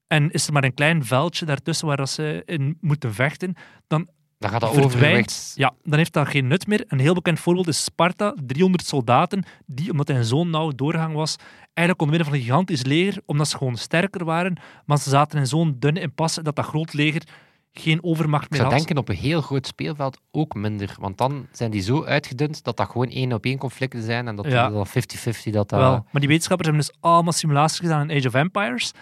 [0.06, 3.54] en is er maar een klein veldje daartussen waar ze in moeten vechten,
[3.86, 5.52] dan Dan gaat dat overgewicht...
[5.54, 6.84] Ja, dan heeft dat geen nut meer.
[6.88, 8.34] Een heel bekend voorbeeld is Sparta.
[8.46, 11.36] 300 soldaten die, omdat hij een zo'n nauw doorgang was,
[11.74, 14.60] eigenlijk winnen van een gigantisch leger, omdat ze gewoon sterker waren.
[14.86, 17.22] Maar ze zaten in zo'n dunne impasse dat dat groot leger
[17.72, 18.78] geen overmacht Ik meer zou had.
[18.78, 20.96] denken op een heel groot speelveld ook minder.
[21.00, 24.28] Want dan zijn die zo uitgedund dat dat gewoon één op één conflicten zijn.
[24.28, 24.70] En dat Ja.
[24.70, 25.80] dat 50-50 dat dat...
[25.80, 28.92] Wel, maar die wetenschappers hebben dus allemaal simulaties gedaan in Age of Empires.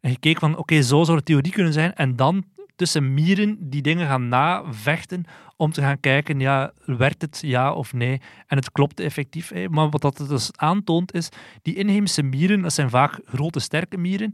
[0.00, 1.94] En gekeken van, oké, zo zou de theorie kunnen zijn.
[1.94, 2.44] En dan
[2.76, 5.24] tussen mieren die dingen gaan navechten
[5.56, 8.20] om te gaan kijken, ja, werkt het ja of nee?
[8.46, 9.48] En het klopt effectief.
[9.48, 9.68] Hè.
[9.68, 11.28] Maar wat dat dus aantoont is,
[11.62, 14.30] die inheemse mieren, dat zijn vaak grote, sterke mieren.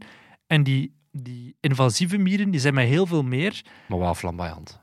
[0.47, 4.79] En die, die invasieve mieren, die zijn met heel veel meer Maar wel flamboyant.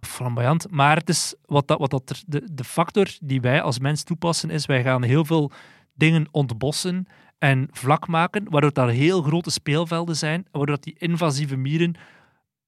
[0.00, 0.70] flamboyant.
[0.70, 4.50] Maar het is wat dat, wat dat de, de factor die wij als mens toepassen
[4.50, 5.50] is, wij gaan heel veel
[5.94, 7.06] dingen ontbossen
[7.38, 11.94] en vlak maken, waardoor daar heel grote speelvelden zijn, waardoor die invasieve mieren,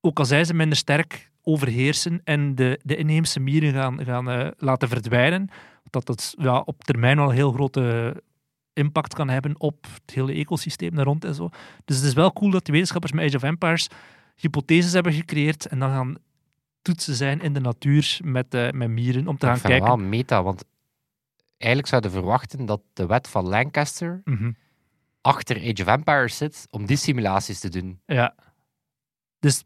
[0.07, 4.49] ook al zijn ze minder sterk, overheersen en de, de inheemse mieren gaan, gaan eh,
[4.59, 5.49] laten verdwijnen.
[5.91, 8.15] Dat dat ja, op termijn wel een heel grote
[8.73, 11.49] impact kan hebben op het hele ecosysteem daar rond en zo.
[11.85, 13.89] Dus het is wel cool dat de wetenschappers met Age of Empires
[14.37, 16.17] hypotheses hebben gecreëerd en dan gaan
[16.83, 19.87] toetsen zijn in de natuur met, eh, met mieren om te gaan kijken.
[19.87, 20.65] wel meta, want
[21.57, 24.51] eigenlijk zouden verwachten dat de wet van Lancaster Mhm.
[25.21, 28.01] achter Age of Empires zit om die simulaties te doen.
[28.07, 28.35] Ja.
[29.47, 29.65] Dus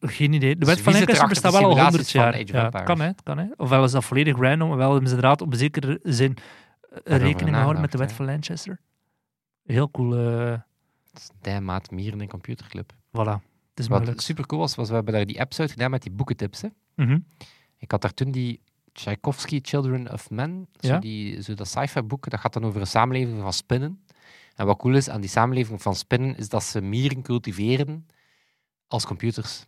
[0.00, 0.56] geen idee.
[0.56, 2.34] De wet van er Lancaster bestaat wel al simulaties honderd van jaar.
[2.34, 3.46] Age of Ja, kan, hè, kan hè.
[3.56, 6.36] Ofwel is dat volledig random, ofwel hebben ze inderdaad op zekere zin
[7.04, 8.80] eh, rekening gehouden met de wet van Lancaster.
[9.64, 10.16] Heel cool.
[10.16, 10.58] eh
[11.12, 12.92] Dat is een maat mieren in computerclub.
[12.92, 13.40] voilà.
[13.70, 16.12] Het is Wat super cool was, was we hebben daar die episode gedaan met die
[16.12, 16.62] boekentips.
[16.62, 16.68] Hè.
[16.94, 17.18] Mhm.
[17.78, 18.60] Ik had daar toen die
[18.92, 22.86] Tchaikovsky Children of Men, zo, die, zo dat sci-fi boek, dat gaat dan over een
[22.86, 24.04] samenleving van spinnen.
[24.54, 28.06] En wat cool is aan die samenleving van spinnen, is dat ze mieren cultiveren
[28.92, 29.66] als computers.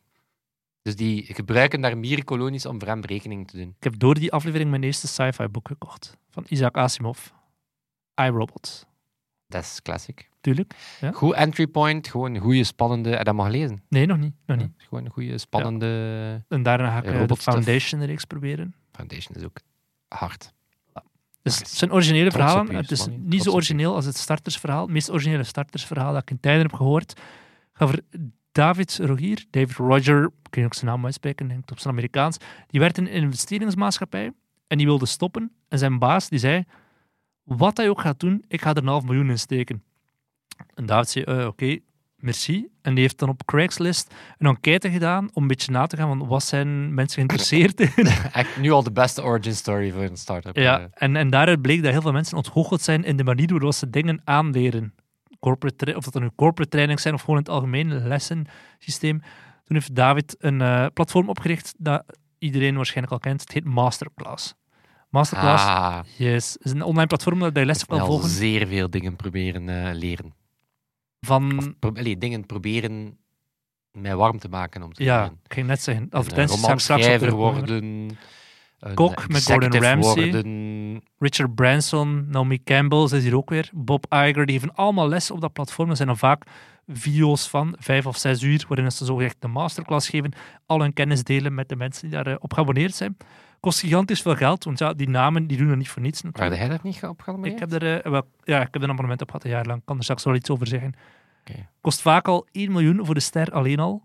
[0.82, 3.74] Dus die gebruiken daar mierenkolonies om voor hem berekeningen te doen.
[3.76, 6.16] Ik heb door die aflevering mijn eerste sci-fi boek gekocht.
[6.30, 7.28] Van Isaac Asimov.
[8.14, 8.86] iRobot.
[9.46, 10.30] Dat is classic.
[10.40, 10.74] Tuurlijk.
[11.00, 11.12] Ja.
[11.12, 13.16] Goed entry point, gewoon een goede, spannende...
[13.16, 13.82] En dat mag lezen.
[13.88, 14.34] Nee, nog niet.
[14.46, 14.70] Nog niet.
[14.76, 15.86] Gewoon een goede, spannende...
[16.48, 17.36] En daarna ga ik eh, de.
[17.36, 18.74] Foundation-reeks proberen.
[18.92, 19.58] Foundation is ook
[20.08, 20.52] hard.
[21.42, 22.72] Dus het zijn originele verhalen.
[22.72, 24.82] u, Het is niet zo origineel als het startersverhaal.
[24.82, 27.20] Het meest originele startersverhaal dat ik in tijden heb gehoord.
[27.72, 28.00] Ga over
[28.54, 32.36] David Rogier, David Roger, ik kan ook zijn naam uitspreken, denk ik op zijn Amerikaans.
[32.66, 34.32] Die werd in een investeringsmaatschappij
[34.66, 35.52] en die wilde stoppen.
[35.68, 36.64] En zijn baas die zei,
[37.44, 39.82] wat hij ook gaat doen, ik ga er een half miljoen in steken.
[40.74, 41.78] En David zei, eh, oké,
[42.16, 42.68] merci.
[42.82, 46.18] En die heeft dan op Craigslist een enquête gedaan om een beetje na te gaan
[46.18, 48.06] van wat zijn mensen geïnteresseerd in.
[48.32, 50.56] Echt nu al de beste origin story voor een start-up.
[50.56, 50.86] Ja, eh.
[50.94, 53.90] en, en daaruit bleek dat heel veel mensen ontgoocheld zijn in de manier waarop ze
[53.90, 54.94] dingen aanleren.
[55.44, 59.20] Corporate of dat er nu corporate training zijn of gewoon in het algemeen lessensysteem.
[59.64, 62.04] Toen heeft David een eh, platform opgericht dat
[62.38, 63.40] iedereen waarschijnlijk al kent.
[63.40, 64.54] Het heet Masterclass.
[65.08, 69.16] Masterclass, Ah, yes, is een online platform dat je lessen kan volgen zeer veel dingen
[69.16, 70.34] proberen eh, leren.
[71.20, 71.58] van...
[71.58, 73.18] Of pro- allee, dingen proberen
[73.90, 75.38] mij warm te maken om te Ja, leren.
[75.44, 77.58] ik ging net zeggen, advertenties ga ik straks op romanschrijver terugkomen.
[77.68, 78.18] worden.
[78.94, 80.30] Kok met Gordon Ramsay.
[80.30, 81.02] Worden.
[81.18, 83.70] Richard Branson, Naomi Campbell, ze is hier ook weer.
[83.72, 85.90] Bob Iger, die geven allemaal les op dat platform.
[85.90, 86.44] Er zijn dan vaak
[86.86, 90.32] video's van vijf of zes uur, waarin ze zogezegd een masterclass geven,
[90.66, 93.16] al hun kennis delen met de mensen die daarop geabonneerd zijn.
[93.60, 96.30] Kost gigantisch veel geld, want ja, die namen die doen er niet voor niets Waar
[96.32, 96.60] natuurlijk.
[96.60, 99.22] jij daar niet op Ik heb er, eh, wel, ja, ik heb er een abonnement
[99.22, 99.78] op gehad een jaar lang.
[99.78, 100.94] Ik kan er straks wel iets over zeggen.
[101.80, 104.02] Kost vaak al 1 miljoen voor de ster alleen al.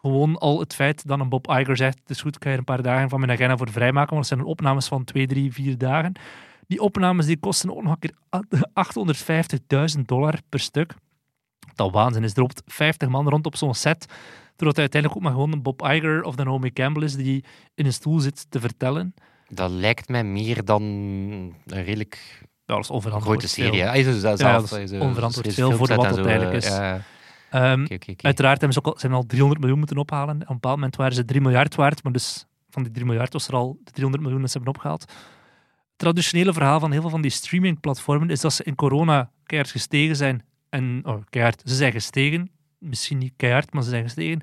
[0.00, 2.58] Gewoon al het feit dat een Bob Iger zegt, het is goed, ik ga er
[2.58, 5.52] een paar dagen van mijn agenda voor vrijmaken, want het zijn opnames van 2, 3,
[5.52, 6.12] 4 dagen.
[6.66, 8.14] Die opnames die kosten ook nog een keer
[9.96, 10.94] 850.000 dollar per stuk.
[11.74, 12.32] Dat waanzin is.
[12.32, 14.00] Er loopt 50 man rond op zo'n set,
[14.56, 17.44] terwijl hij uiteindelijk ook maar gewoon een Bob Iger of de Naomi Campbell is die
[17.74, 19.14] in een stoel zit te vertellen.
[19.48, 23.38] Dat lijkt mij meer dan een redelijk Ja, dat is onverantwoord.
[23.38, 23.82] grote serie.
[23.82, 26.56] Hij is zelf, Ja, dat is eh, onverantwoord veel voor wat dat zo, eigenlijk eh,
[26.70, 26.76] is.
[26.76, 27.00] ja,
[27.50, 27.86] Ehm.
[28.16, 30.34] Uiteraard hebben ze ook al, zijn al 300 miljoen moeten ophalen.
[30.34, 33.32] Op een bepaald moment waren ze 3 miljard waard, maar dus van die 3 miljard
[33.32, 35.00] was er al de 300 miljoen dat ze hebben opgehaald.
[35.00, 39.72] Het traditionele verhaal van heel veel van die streamingplatformen is dat ze in corona keihard
[39.72, 40.44] gestegen zijn.
[40.68, 42.50] En, oh, keihard, ze zijn gestegen.
[42.78, 44.40] Misschien niet keihard, maar ze zijn gestegen.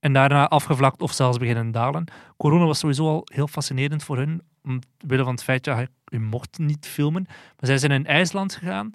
[0.00, 2.04] En daarna afgevlakt of zelfs beginnen dalen.
[2.36, 6.18] Corona was sowieso al heel fascinerend voor hun, omwille van het feit dat je, je
[6.18, 7.24] mocht niet filmen.
[7.26, 8.92] Maar zij zijn in IJsland gegaan,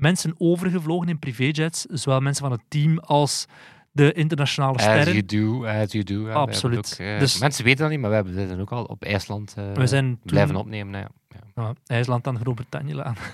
[0.00, 3.46] mensen overgevlogen in privéjets, zowel mensen van het team als
[3.92, 5.12] de internationale As sterren.
[5.12, 6.24] you do, as you do.
[6.24, 6.92] We Absoluut.
[7.00, 9.54] Ook, eh, Dus- mensen weten dat niet, maar we hebben dit ook al op IJsland
[9.56, 11.00] eh, We zijn toen blijven opnemen.
[11.00, 11.08] Ja.
[11.54, 11.72] Ja.
[11.86, 13.16] IJsland aan Groot-Brittannië aan.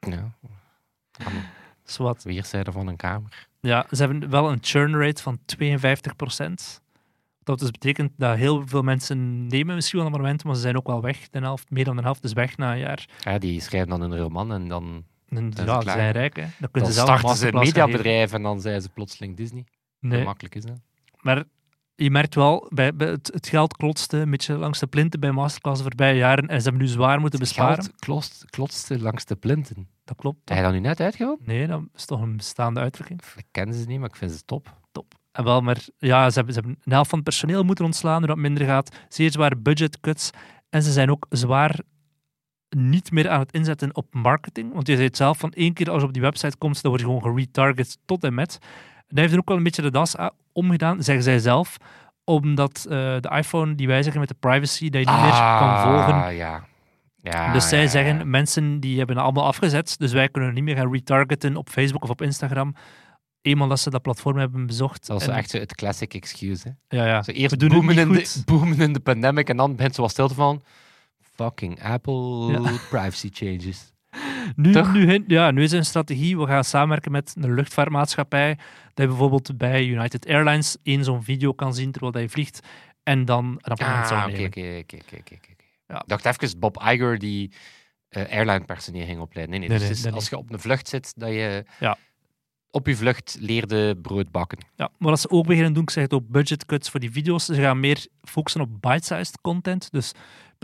[0.00, 0.32] Ja.
[1.84, 2.22] Zwat.
[2.22, 3.48] weerszijden van een kamer.
[3.60, 6.80] Ja, ze hebben wel een churn rate van 52%.
[7.42, 10.76] Dat dus betekent dat heel veel mensen nemen misschien wel een abonnement, maar ze zijn
[10.76, 11.28] ook wel weg.
[11.30, 13.08] De helft, meer dan de helft is weg na een jaar.
[13.20, 16.36] Ja, die schrijven dan een roman en dan, ja, ze zijn rijk.
[16.36, 16.42] Hè.
[16.42, 19.64] Dan dan kunnen ze zelf starten ze een mediabedrijf en dan zijn ze plotseling Disney.
[20.00, 20.80] Hoe Nee, makkelijk is dat?
[21.20, 21.44] maar
[21.96, 25.32] je merkt wel, bij, bij het, het geld klotste een beetje langs de plinten bij
[25.32, 27.74] Masterclass de voorbije jaren en ze hebben nu zwaar moeten besparen.
[27.74, 29.88] Geld klotst, klotste langs de plinten.
[30.04, 30.48] Dat klopt.
[30.48, 31.46] Heb je dat nu net uitgehaald?
[31.46, 33.20] Nee, dat is toch een bestaande uitdrukking.
[33.36, 34.68] Ik ken ze niet, maar ik vind ze top.
[35.34, 38.18] En wel, maar ja, ze hebben, ze hebben een helft van het personeel moeten ontslaan,
[38.18, 38.96] doordat het minder gaat.
[39.08, 40.30] Zeer zware budget cuts.
[40.70, 41.80] En ze zijn ook zwaar
[42.74, 44.72] niet meer aan het inzetten op marketing.
[44.72, 46.90] Want je zei het zelf, van één keer als je op die website komt, dan
[46.90, 48.58] word je gewoon geretarget tot en met.
[48.96, 50.14] En dat heeft er ook wel een beetje de das
[50.52, 51.76] omgedaan, zeggen zij zelf.
[52.24, 56.24] Omdat eh, de iPhone die wijzigen met de privacy, dat je niet meer kan volgen.
[56.24, 56.64] Ah, ja.
[57.16, 60.64] Ja, dus zij ja, zeggen, mensen die hebben het allemaal afgezet, dus wij kunnen niet
[60.64, 62.74] meer gaan retargeten op Facebook of op Instagram.
[63.42, 65.06] Eenmaal dat ze dat platform hebben bezocht.
[65.06, 66.76] Dat is En- echt zo het classic excuse.
[66.88, 66.96] Hè.
[66.96, 67.22] Ja, ja.
[67.22, 69.94] Zo eerst We doen het boomen in, de, boomen in de pandemic en dan begint
[69.94, 70.62] ze wat stil van.
[71.34, 72.60] Fucking Apple Ja.
[72.90, 73.92] privacy changes.
[74.56, 74.92] Nu, Toch?
[74.92, 76.38] nu, ja, nu is een strategie.
[76.38, 78.54] We gaan samenwerken met een luchtvaartmaatschappij.
[78.84, 82.60] Dat je bijvoorbeeld bij United Airlines één zo'n video kan zien terwijl je vliegt.
[83.02, 84.46] En dan een zou Ah, oké, nemen.
[84.46, 85.34] oké, oké, oké.
[85.88, 87.52] Ik dacht even Bob Iger die
[88.08, 89.58] eh, airline personeel ging opleiden.
[89.58, 89.78] Nee, nee.
[89.78, 91.96] Nee, dus nee, als je op een vlucht zit, dat je Ja.
[92.70, 94.58] op je vlucht leerde brood bakken.
[94.76, 97.10] Ja, maar wat ze ook beginnen doen, ik zeg het ook, budget cuts voor die
[97.12, 97.44] video's.
[97.44, 99.90] Ze gaan meer focussen op bite-sized content.
[99.90, 100.12] Dus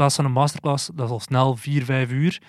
[0.01, 2.43] plaats van een masterclass, dat is al snel 4, 5 uur.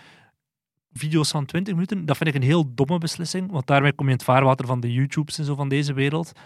[0.93, 3.51] Video's van 20 minuten, dat vind ik een heel domme beslissing.
[3.51, 6.31] Want daarmee kom je in het vaarwater van de YouTubes en zo van deze wereld.
[6.31, 6.41] En-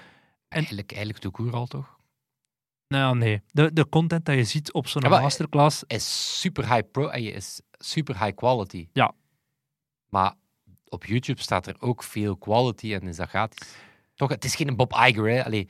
[0.47, 1.97] Eigenlijk, eigenlijk de koer al toch?
[2.87, 3.41] Nou nee.
[3.47, 7.07] De, de content dat je ziet op zo'n Ja, maar- masterclass, Is super high pro
[7.07, 8.87] en je is super high quality.
[8.93, 9.13] Ja.
[10.09, 10.33] Maar
[10.89, 13.67] op YouTube staat er ook veel quality en is dat gratis.
[14.15, 15.45] Toch, het is geen Bob Iger, hè?
[15.45, 15.69] Allee,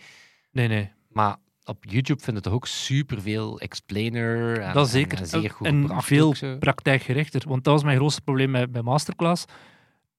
[0.52, 0.92] nee, nee.
[1.08, 4.60] maar op YouTube vinden toch ook superveel explainer.
[4.60, 5.20] En, Dat zeker.
[5.20, 7.42] En, zeer goed en veel ook praktijkgerichter.
[7.48, 9.46] Want dat was mijn grootste probleem bij, bij Masterclass.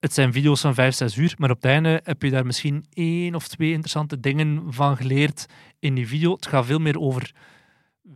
[0.00, 2.84] Het zijn video's van 5, 6 uur, maar op het einde heb je daar misschien
[2.92, 5.46] één of twee interessante dingen van geleerd
[5.78, 6.32] in die video.
[6.32, 7.32] Het gaat veel meer over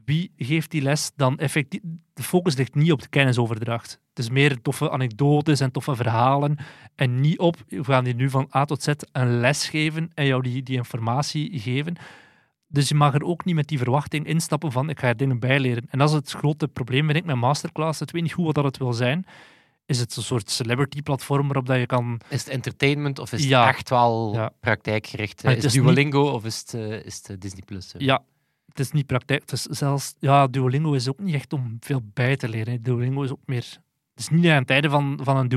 [0.05, 1.81] wie geeft die les dan effectief.
[2.15, 4.01] De focus ligt niet op de kennisoverdracht.
[4.09, 6.59] Het is meer toffe anekdotes en toffe verhalen.
[6.95, 10.27] En niet op, we gaan die nu van A tot Z een les geven en
[10.27, 11.97] jou die, die informatie geven.
[12.73, 15.39] Dus je mag er ook niet met die verwachting instappen van ik ga er dingen
[15.39, 15.85] bijleren.
[15.91, 18.01] En dat is het grote probleem, vind ik, met Masterclass.
[18.01, 19.25] Ik weet niet goed wat dat het wil zijn.
[19.87, 22.21] Is het een soort celebrity-platform waarop dat je kan...
[22.29, 23.69] Is het entertainment of is het Ja.
[23.69, 24.51] echt wel Ja.
[24.61, 25.37] praktijkgericht?
[25.45, 27.95] Is het het is Duolingo of is het, eh, is het eh, Disney Plus?
[27.99, 28.23] Ja,
[28.69, 29.41] het is niet praktijk.
[29.41, 30.15] Het is zelfs...
[30.19, 32.83] Ja, Duolingo is ook niet echt om veel bij te leren.
[32.83, 33.67] Duolingo is ook meer...
[34.15, 35.49] Het is niet aan tijden van, van een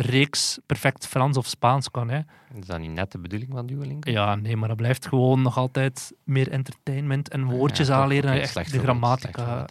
[0.00, 2.08] Duolingo-reeks perfect Frans of Spaans kan.
[2.10, 2.18] Hè.
[2.54, 4.10] Is dat niet net de bedoeling van Duolingo?
[4.10, 8.02] Ja, nee, maar dat blijft gewoon nog altijd meer entertainment en woordjes Ja, toch.
[8.02, 8.40] aanleren.
[8.40, 9.68] Echt de grammatica.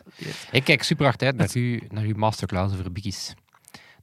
[0.51, 3.33] Ik kijk super hard uit naar, uw, naar uw masterclass over bikkies.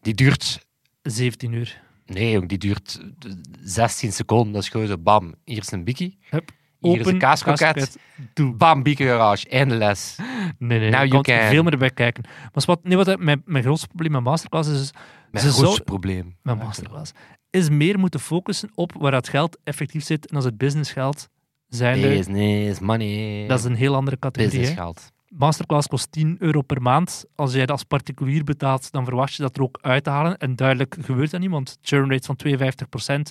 [0.00, 0.66] Die duurt
[1.02, 1.82] 17 uur.
[2.06, 4.52] Nee, jong, die duurt eh, 16 seconden.
[4.52, 6.18] Dat is gewoon zo, bam, hier is een bikkie.
[6.30, 8.28] Hup, Hier is een.
[8.34, 8.54] Doe.
[8.54, 10.16] Bam, bikkie garage, einde les.
[10.58, 11.40] Nee, nee, Now komt can.
[11.48, 12.24] veel meer bij kijken.
[12.52, 14.90] Maar wat, nee, wat mijn, mijn grootste probleem met Masterclass is,
[15.30, 16.36] Mijn Ze grootste zou- probleem.
[16.42, 17.12] met Masterclass,
[17.50, 20.26] is meer moeten focussen op waar dat geld effectief zit.
[20.28, 21.28] En als het businessgeld
[21.68, 23.44] zijn, Business, money.
[23.48, 24.52] dat is een heel andere categorie.
[24.54, 24.58] hè.
[24.60, 25.12] businessgeld.
[25.28, 27.24] Masterclass kost 10 euro per maand.
[27.34, 30.36] Als jij dat als particulier betaalt, dan verwacht je dat er ook uit te halen.
[30.38, 33.30] En duidelijk gebeurt dat niet, want churn rate van 52%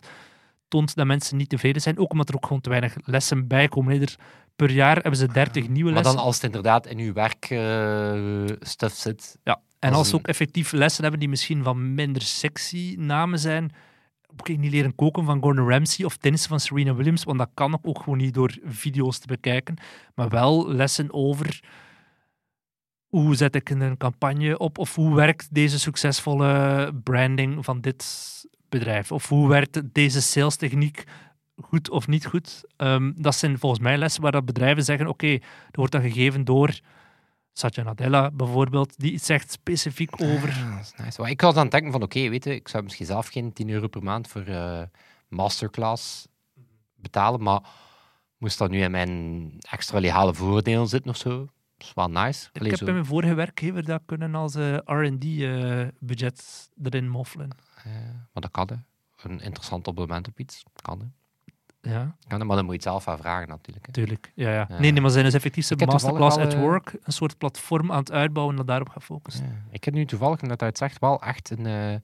[0.67, 1.97] toont dat mensen niet tevreden zijn.
[1.99, 4.01] Ook omdat er ook gewoon te weinig lessen bij komen.
[4.01, 4.15] Er-
[4.55, 6.15] per jaar hebben ze 30 nieuwe Maar lessen.
[6.15, 9.37] dan als het inderdaad in uw werkstuff zit.
[9.43, 12.95] Ja, en Als als ze een- ook effectief lessen hebben die misschien van minder sexy
[12.99, 13.71] namen zijn.
[14.37, 17.79] Oké, niet leren koken van Gordon Ramsay of tennissen van Serena Williams, want dat kan
[17.81, 19.75] ook gewoon niet door video's te bekijken.
[20.15, 21.63] Maar wel lessen over
[23.07, 28.03] hoe zet ik een campagne op of hoe werkt deze succesvolle branding van dit
[28.69, 31.03] bedrijf of hoe werkt deze salestechniek
[31.61, 32.63] goed of niet goed.
[32.77, 36.43] Ehm, dat zijn volgens mij lessen waar dat bedrijven zeggen, oké, dat wordt dan gegeven
[36.45, 36.79] door
[37.53, 40.49] Satya Nadella bijvoorbeeld, die iets zegt specifiek over...
[40.49, 41.21] Ah, dat is nice.
[41.21, 43.53] Maar ik was aan het denken van, oké, weet je, ik zou misschien zelf geen
[43.53, 44.81] 10 euro per maand voor eh,
[45.27, 46.27] masterclass
[46.95, 47.61] betalen, maar
[48.37, 51.37] moest dat nu in mijn extra legale voordelen zitten of zo?
[51.77, 52.49] Dat is wel nice.
[52.53, 52.85] Ik heb zo.
[52.85, 57.49] bij mijn vorige werkgever dat kunnen als eh, R&D-budget erin moffelen.
[57.85, 57.91] Eh,
[58.33, 58.75] maar dat kan, hè.
[59.29, 60.63] Een interessant abonnement op iets.
[60.81, 61.05] Kan, hè.
[61.91, 63.85] Ja, Kan, maar dan moet je het zelf aan vragen, natuurlijk.
[63.85, 63.91] Hè.
[63.91, 64.31] tuurlijk.
[64.35, 64.67] Ja, ja.
[64.79, 67.99] Nee, nee, maar zijn dus effectief zijn Masterclass at eh, Work een soort platform aan
[67.99, 69.45] het uitbouwen dat daarop gaat focussen.
[69.45, 69.51] Ja.
[69.71, 71.95] Ik heb nu toevallig, net uit zegt, wel echt een, eh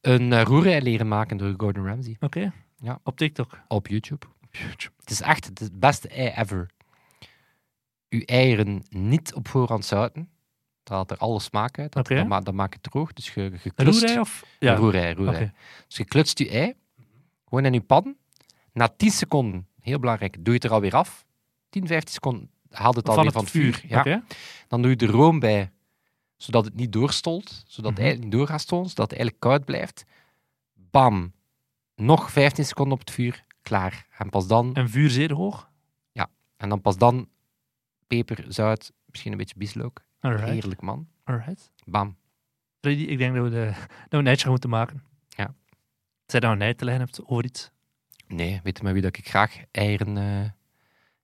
[0.00, 2.16] een uh, leren maken door Gordon Ramsay.
[2.20, 2.52] Oké?
[2.76, 3.00] Ja.
[3.02, 3.58] Op TikTok.
[3.68, 4.26] Op YouTube.
[5.00, 6.70] Het is echt het beste ei ever.
[8.08, 10.30] Uw eieren niet op voorhand zouten.
[10.88, 11.92] Haalt er alle smaak uit.
[11.92, 12.14] Dat, Oké.
[12.14, 13.12] dat, ma- dat maakt het droog.
[13.12, 14.00] Dus je, je klutst...
[14.02, 14.44] roerij of?
[14.58, 14.72] Ja.
[14.72, 15.10] Ja.
[15.10, 15.52] Oké.
[15.86, 16.74] Dus je klutst je ei.
[17.48, 18.16] Gewoon in je pan.
[18.72, 21.26] Na 10 seconden, heel belangrijk, doe je het er alweer af.
[21.70, 23.82] 10, 15 seconden haal het alweer van het vuur.
[23.86, 24.22] Ja.
[24.68, 25.70] Dan doe je de room bij,
[26.36, 27.48] zodat het niet doorstolt.
[27.66, 27.86] Zodat Mhm.
[27.90, 30.04] het eigenlijk niet door gaat stolen, zodat het eigenlijk koud blijft.
[30.74, 31.32] Bam.
[31.94, 33.44] Nog 15 seconden op het vuur.
[33.62, 34.06] Klaar.
[34.18, 35.66] En pas dan, En vuur zeer hoog?
[36.56, 37.28] en dan pas dan
[38.06, 40.02] peper, zout, misschien een beetje bieslook.
[40.20, 40.48] Alright.
[40.48, 41.08] Heerlijk, man.
[41.24, 41.70] Alright.
[41.84, 42.16] Bam.
[42.80, 43.72] Freddy, ik denk dat we, de,
[44.08, 45.02] dat we een gaan moeten maken.
[45.28, 45.54] Ja.
[46.26, 47.70] Zij dat je een ei te leggen hebt over iets.
[48.26, 50.50] Nee, weet je met wie dat ik graag eieren, eh,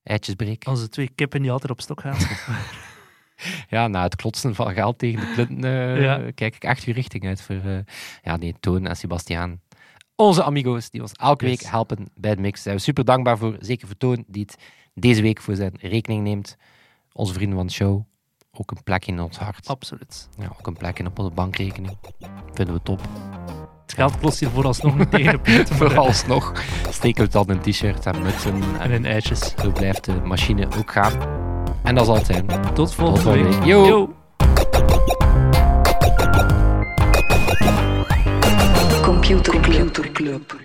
[0.03, 0.67] eitjes breek?
[0.67, 2.17] Onze twee kippen die altijd op stok gaan.
[3.69, 6.31] ja, na het klotsen van geld tegen de punten eh, Ja.
[6.35, 7.79] kijk ik echt uw richting uit voor eh,
[8.23, 9.61] ja, nee, Toon en Sebastiaan.
[10.17, 11.61] Onze amigo's die ons elke Yes.
[11.61, 12.53] week helpen bij de mix.
[12.55, 13.57] Daar zijn we super dankbaar voor.
[13.61, 14.57] Zeker voor Toon, die het
[14.95, 16.57] deze week voor zijn rekening neemt.
[17.13, 18.03] Onze vrienden van de show.
[18.57, 19.69] Ook een plekje in ons hart.
[19.69, 20.29] Absoluut.
[20.39, 21.97] Ja, ook een plekje op onze bankrekening.
[22.53, 23.01] Vinden we top.
[23.83, 25.41] Het geld kost hier vooralsnog niet tegen.
[25.77, 26.53] Vooralsnog
[26.91, 28.55] steken we het dan in t-shirt en mutsen.
[28.55, 29.55] En En in ijsjes.
[29.63, 31.13] zo blijft de machine ook gaan.
[31.83, 32.47] En dat zal het zijn.
[32.75, 33.59] Tot volgende volgende week.
[33.59, 33.65] week.
[33.65, 33.87] Yo.
[33.87, 34.15] Yo.
[39.03, 39.61] Computer
[40.13, 40.57] Club.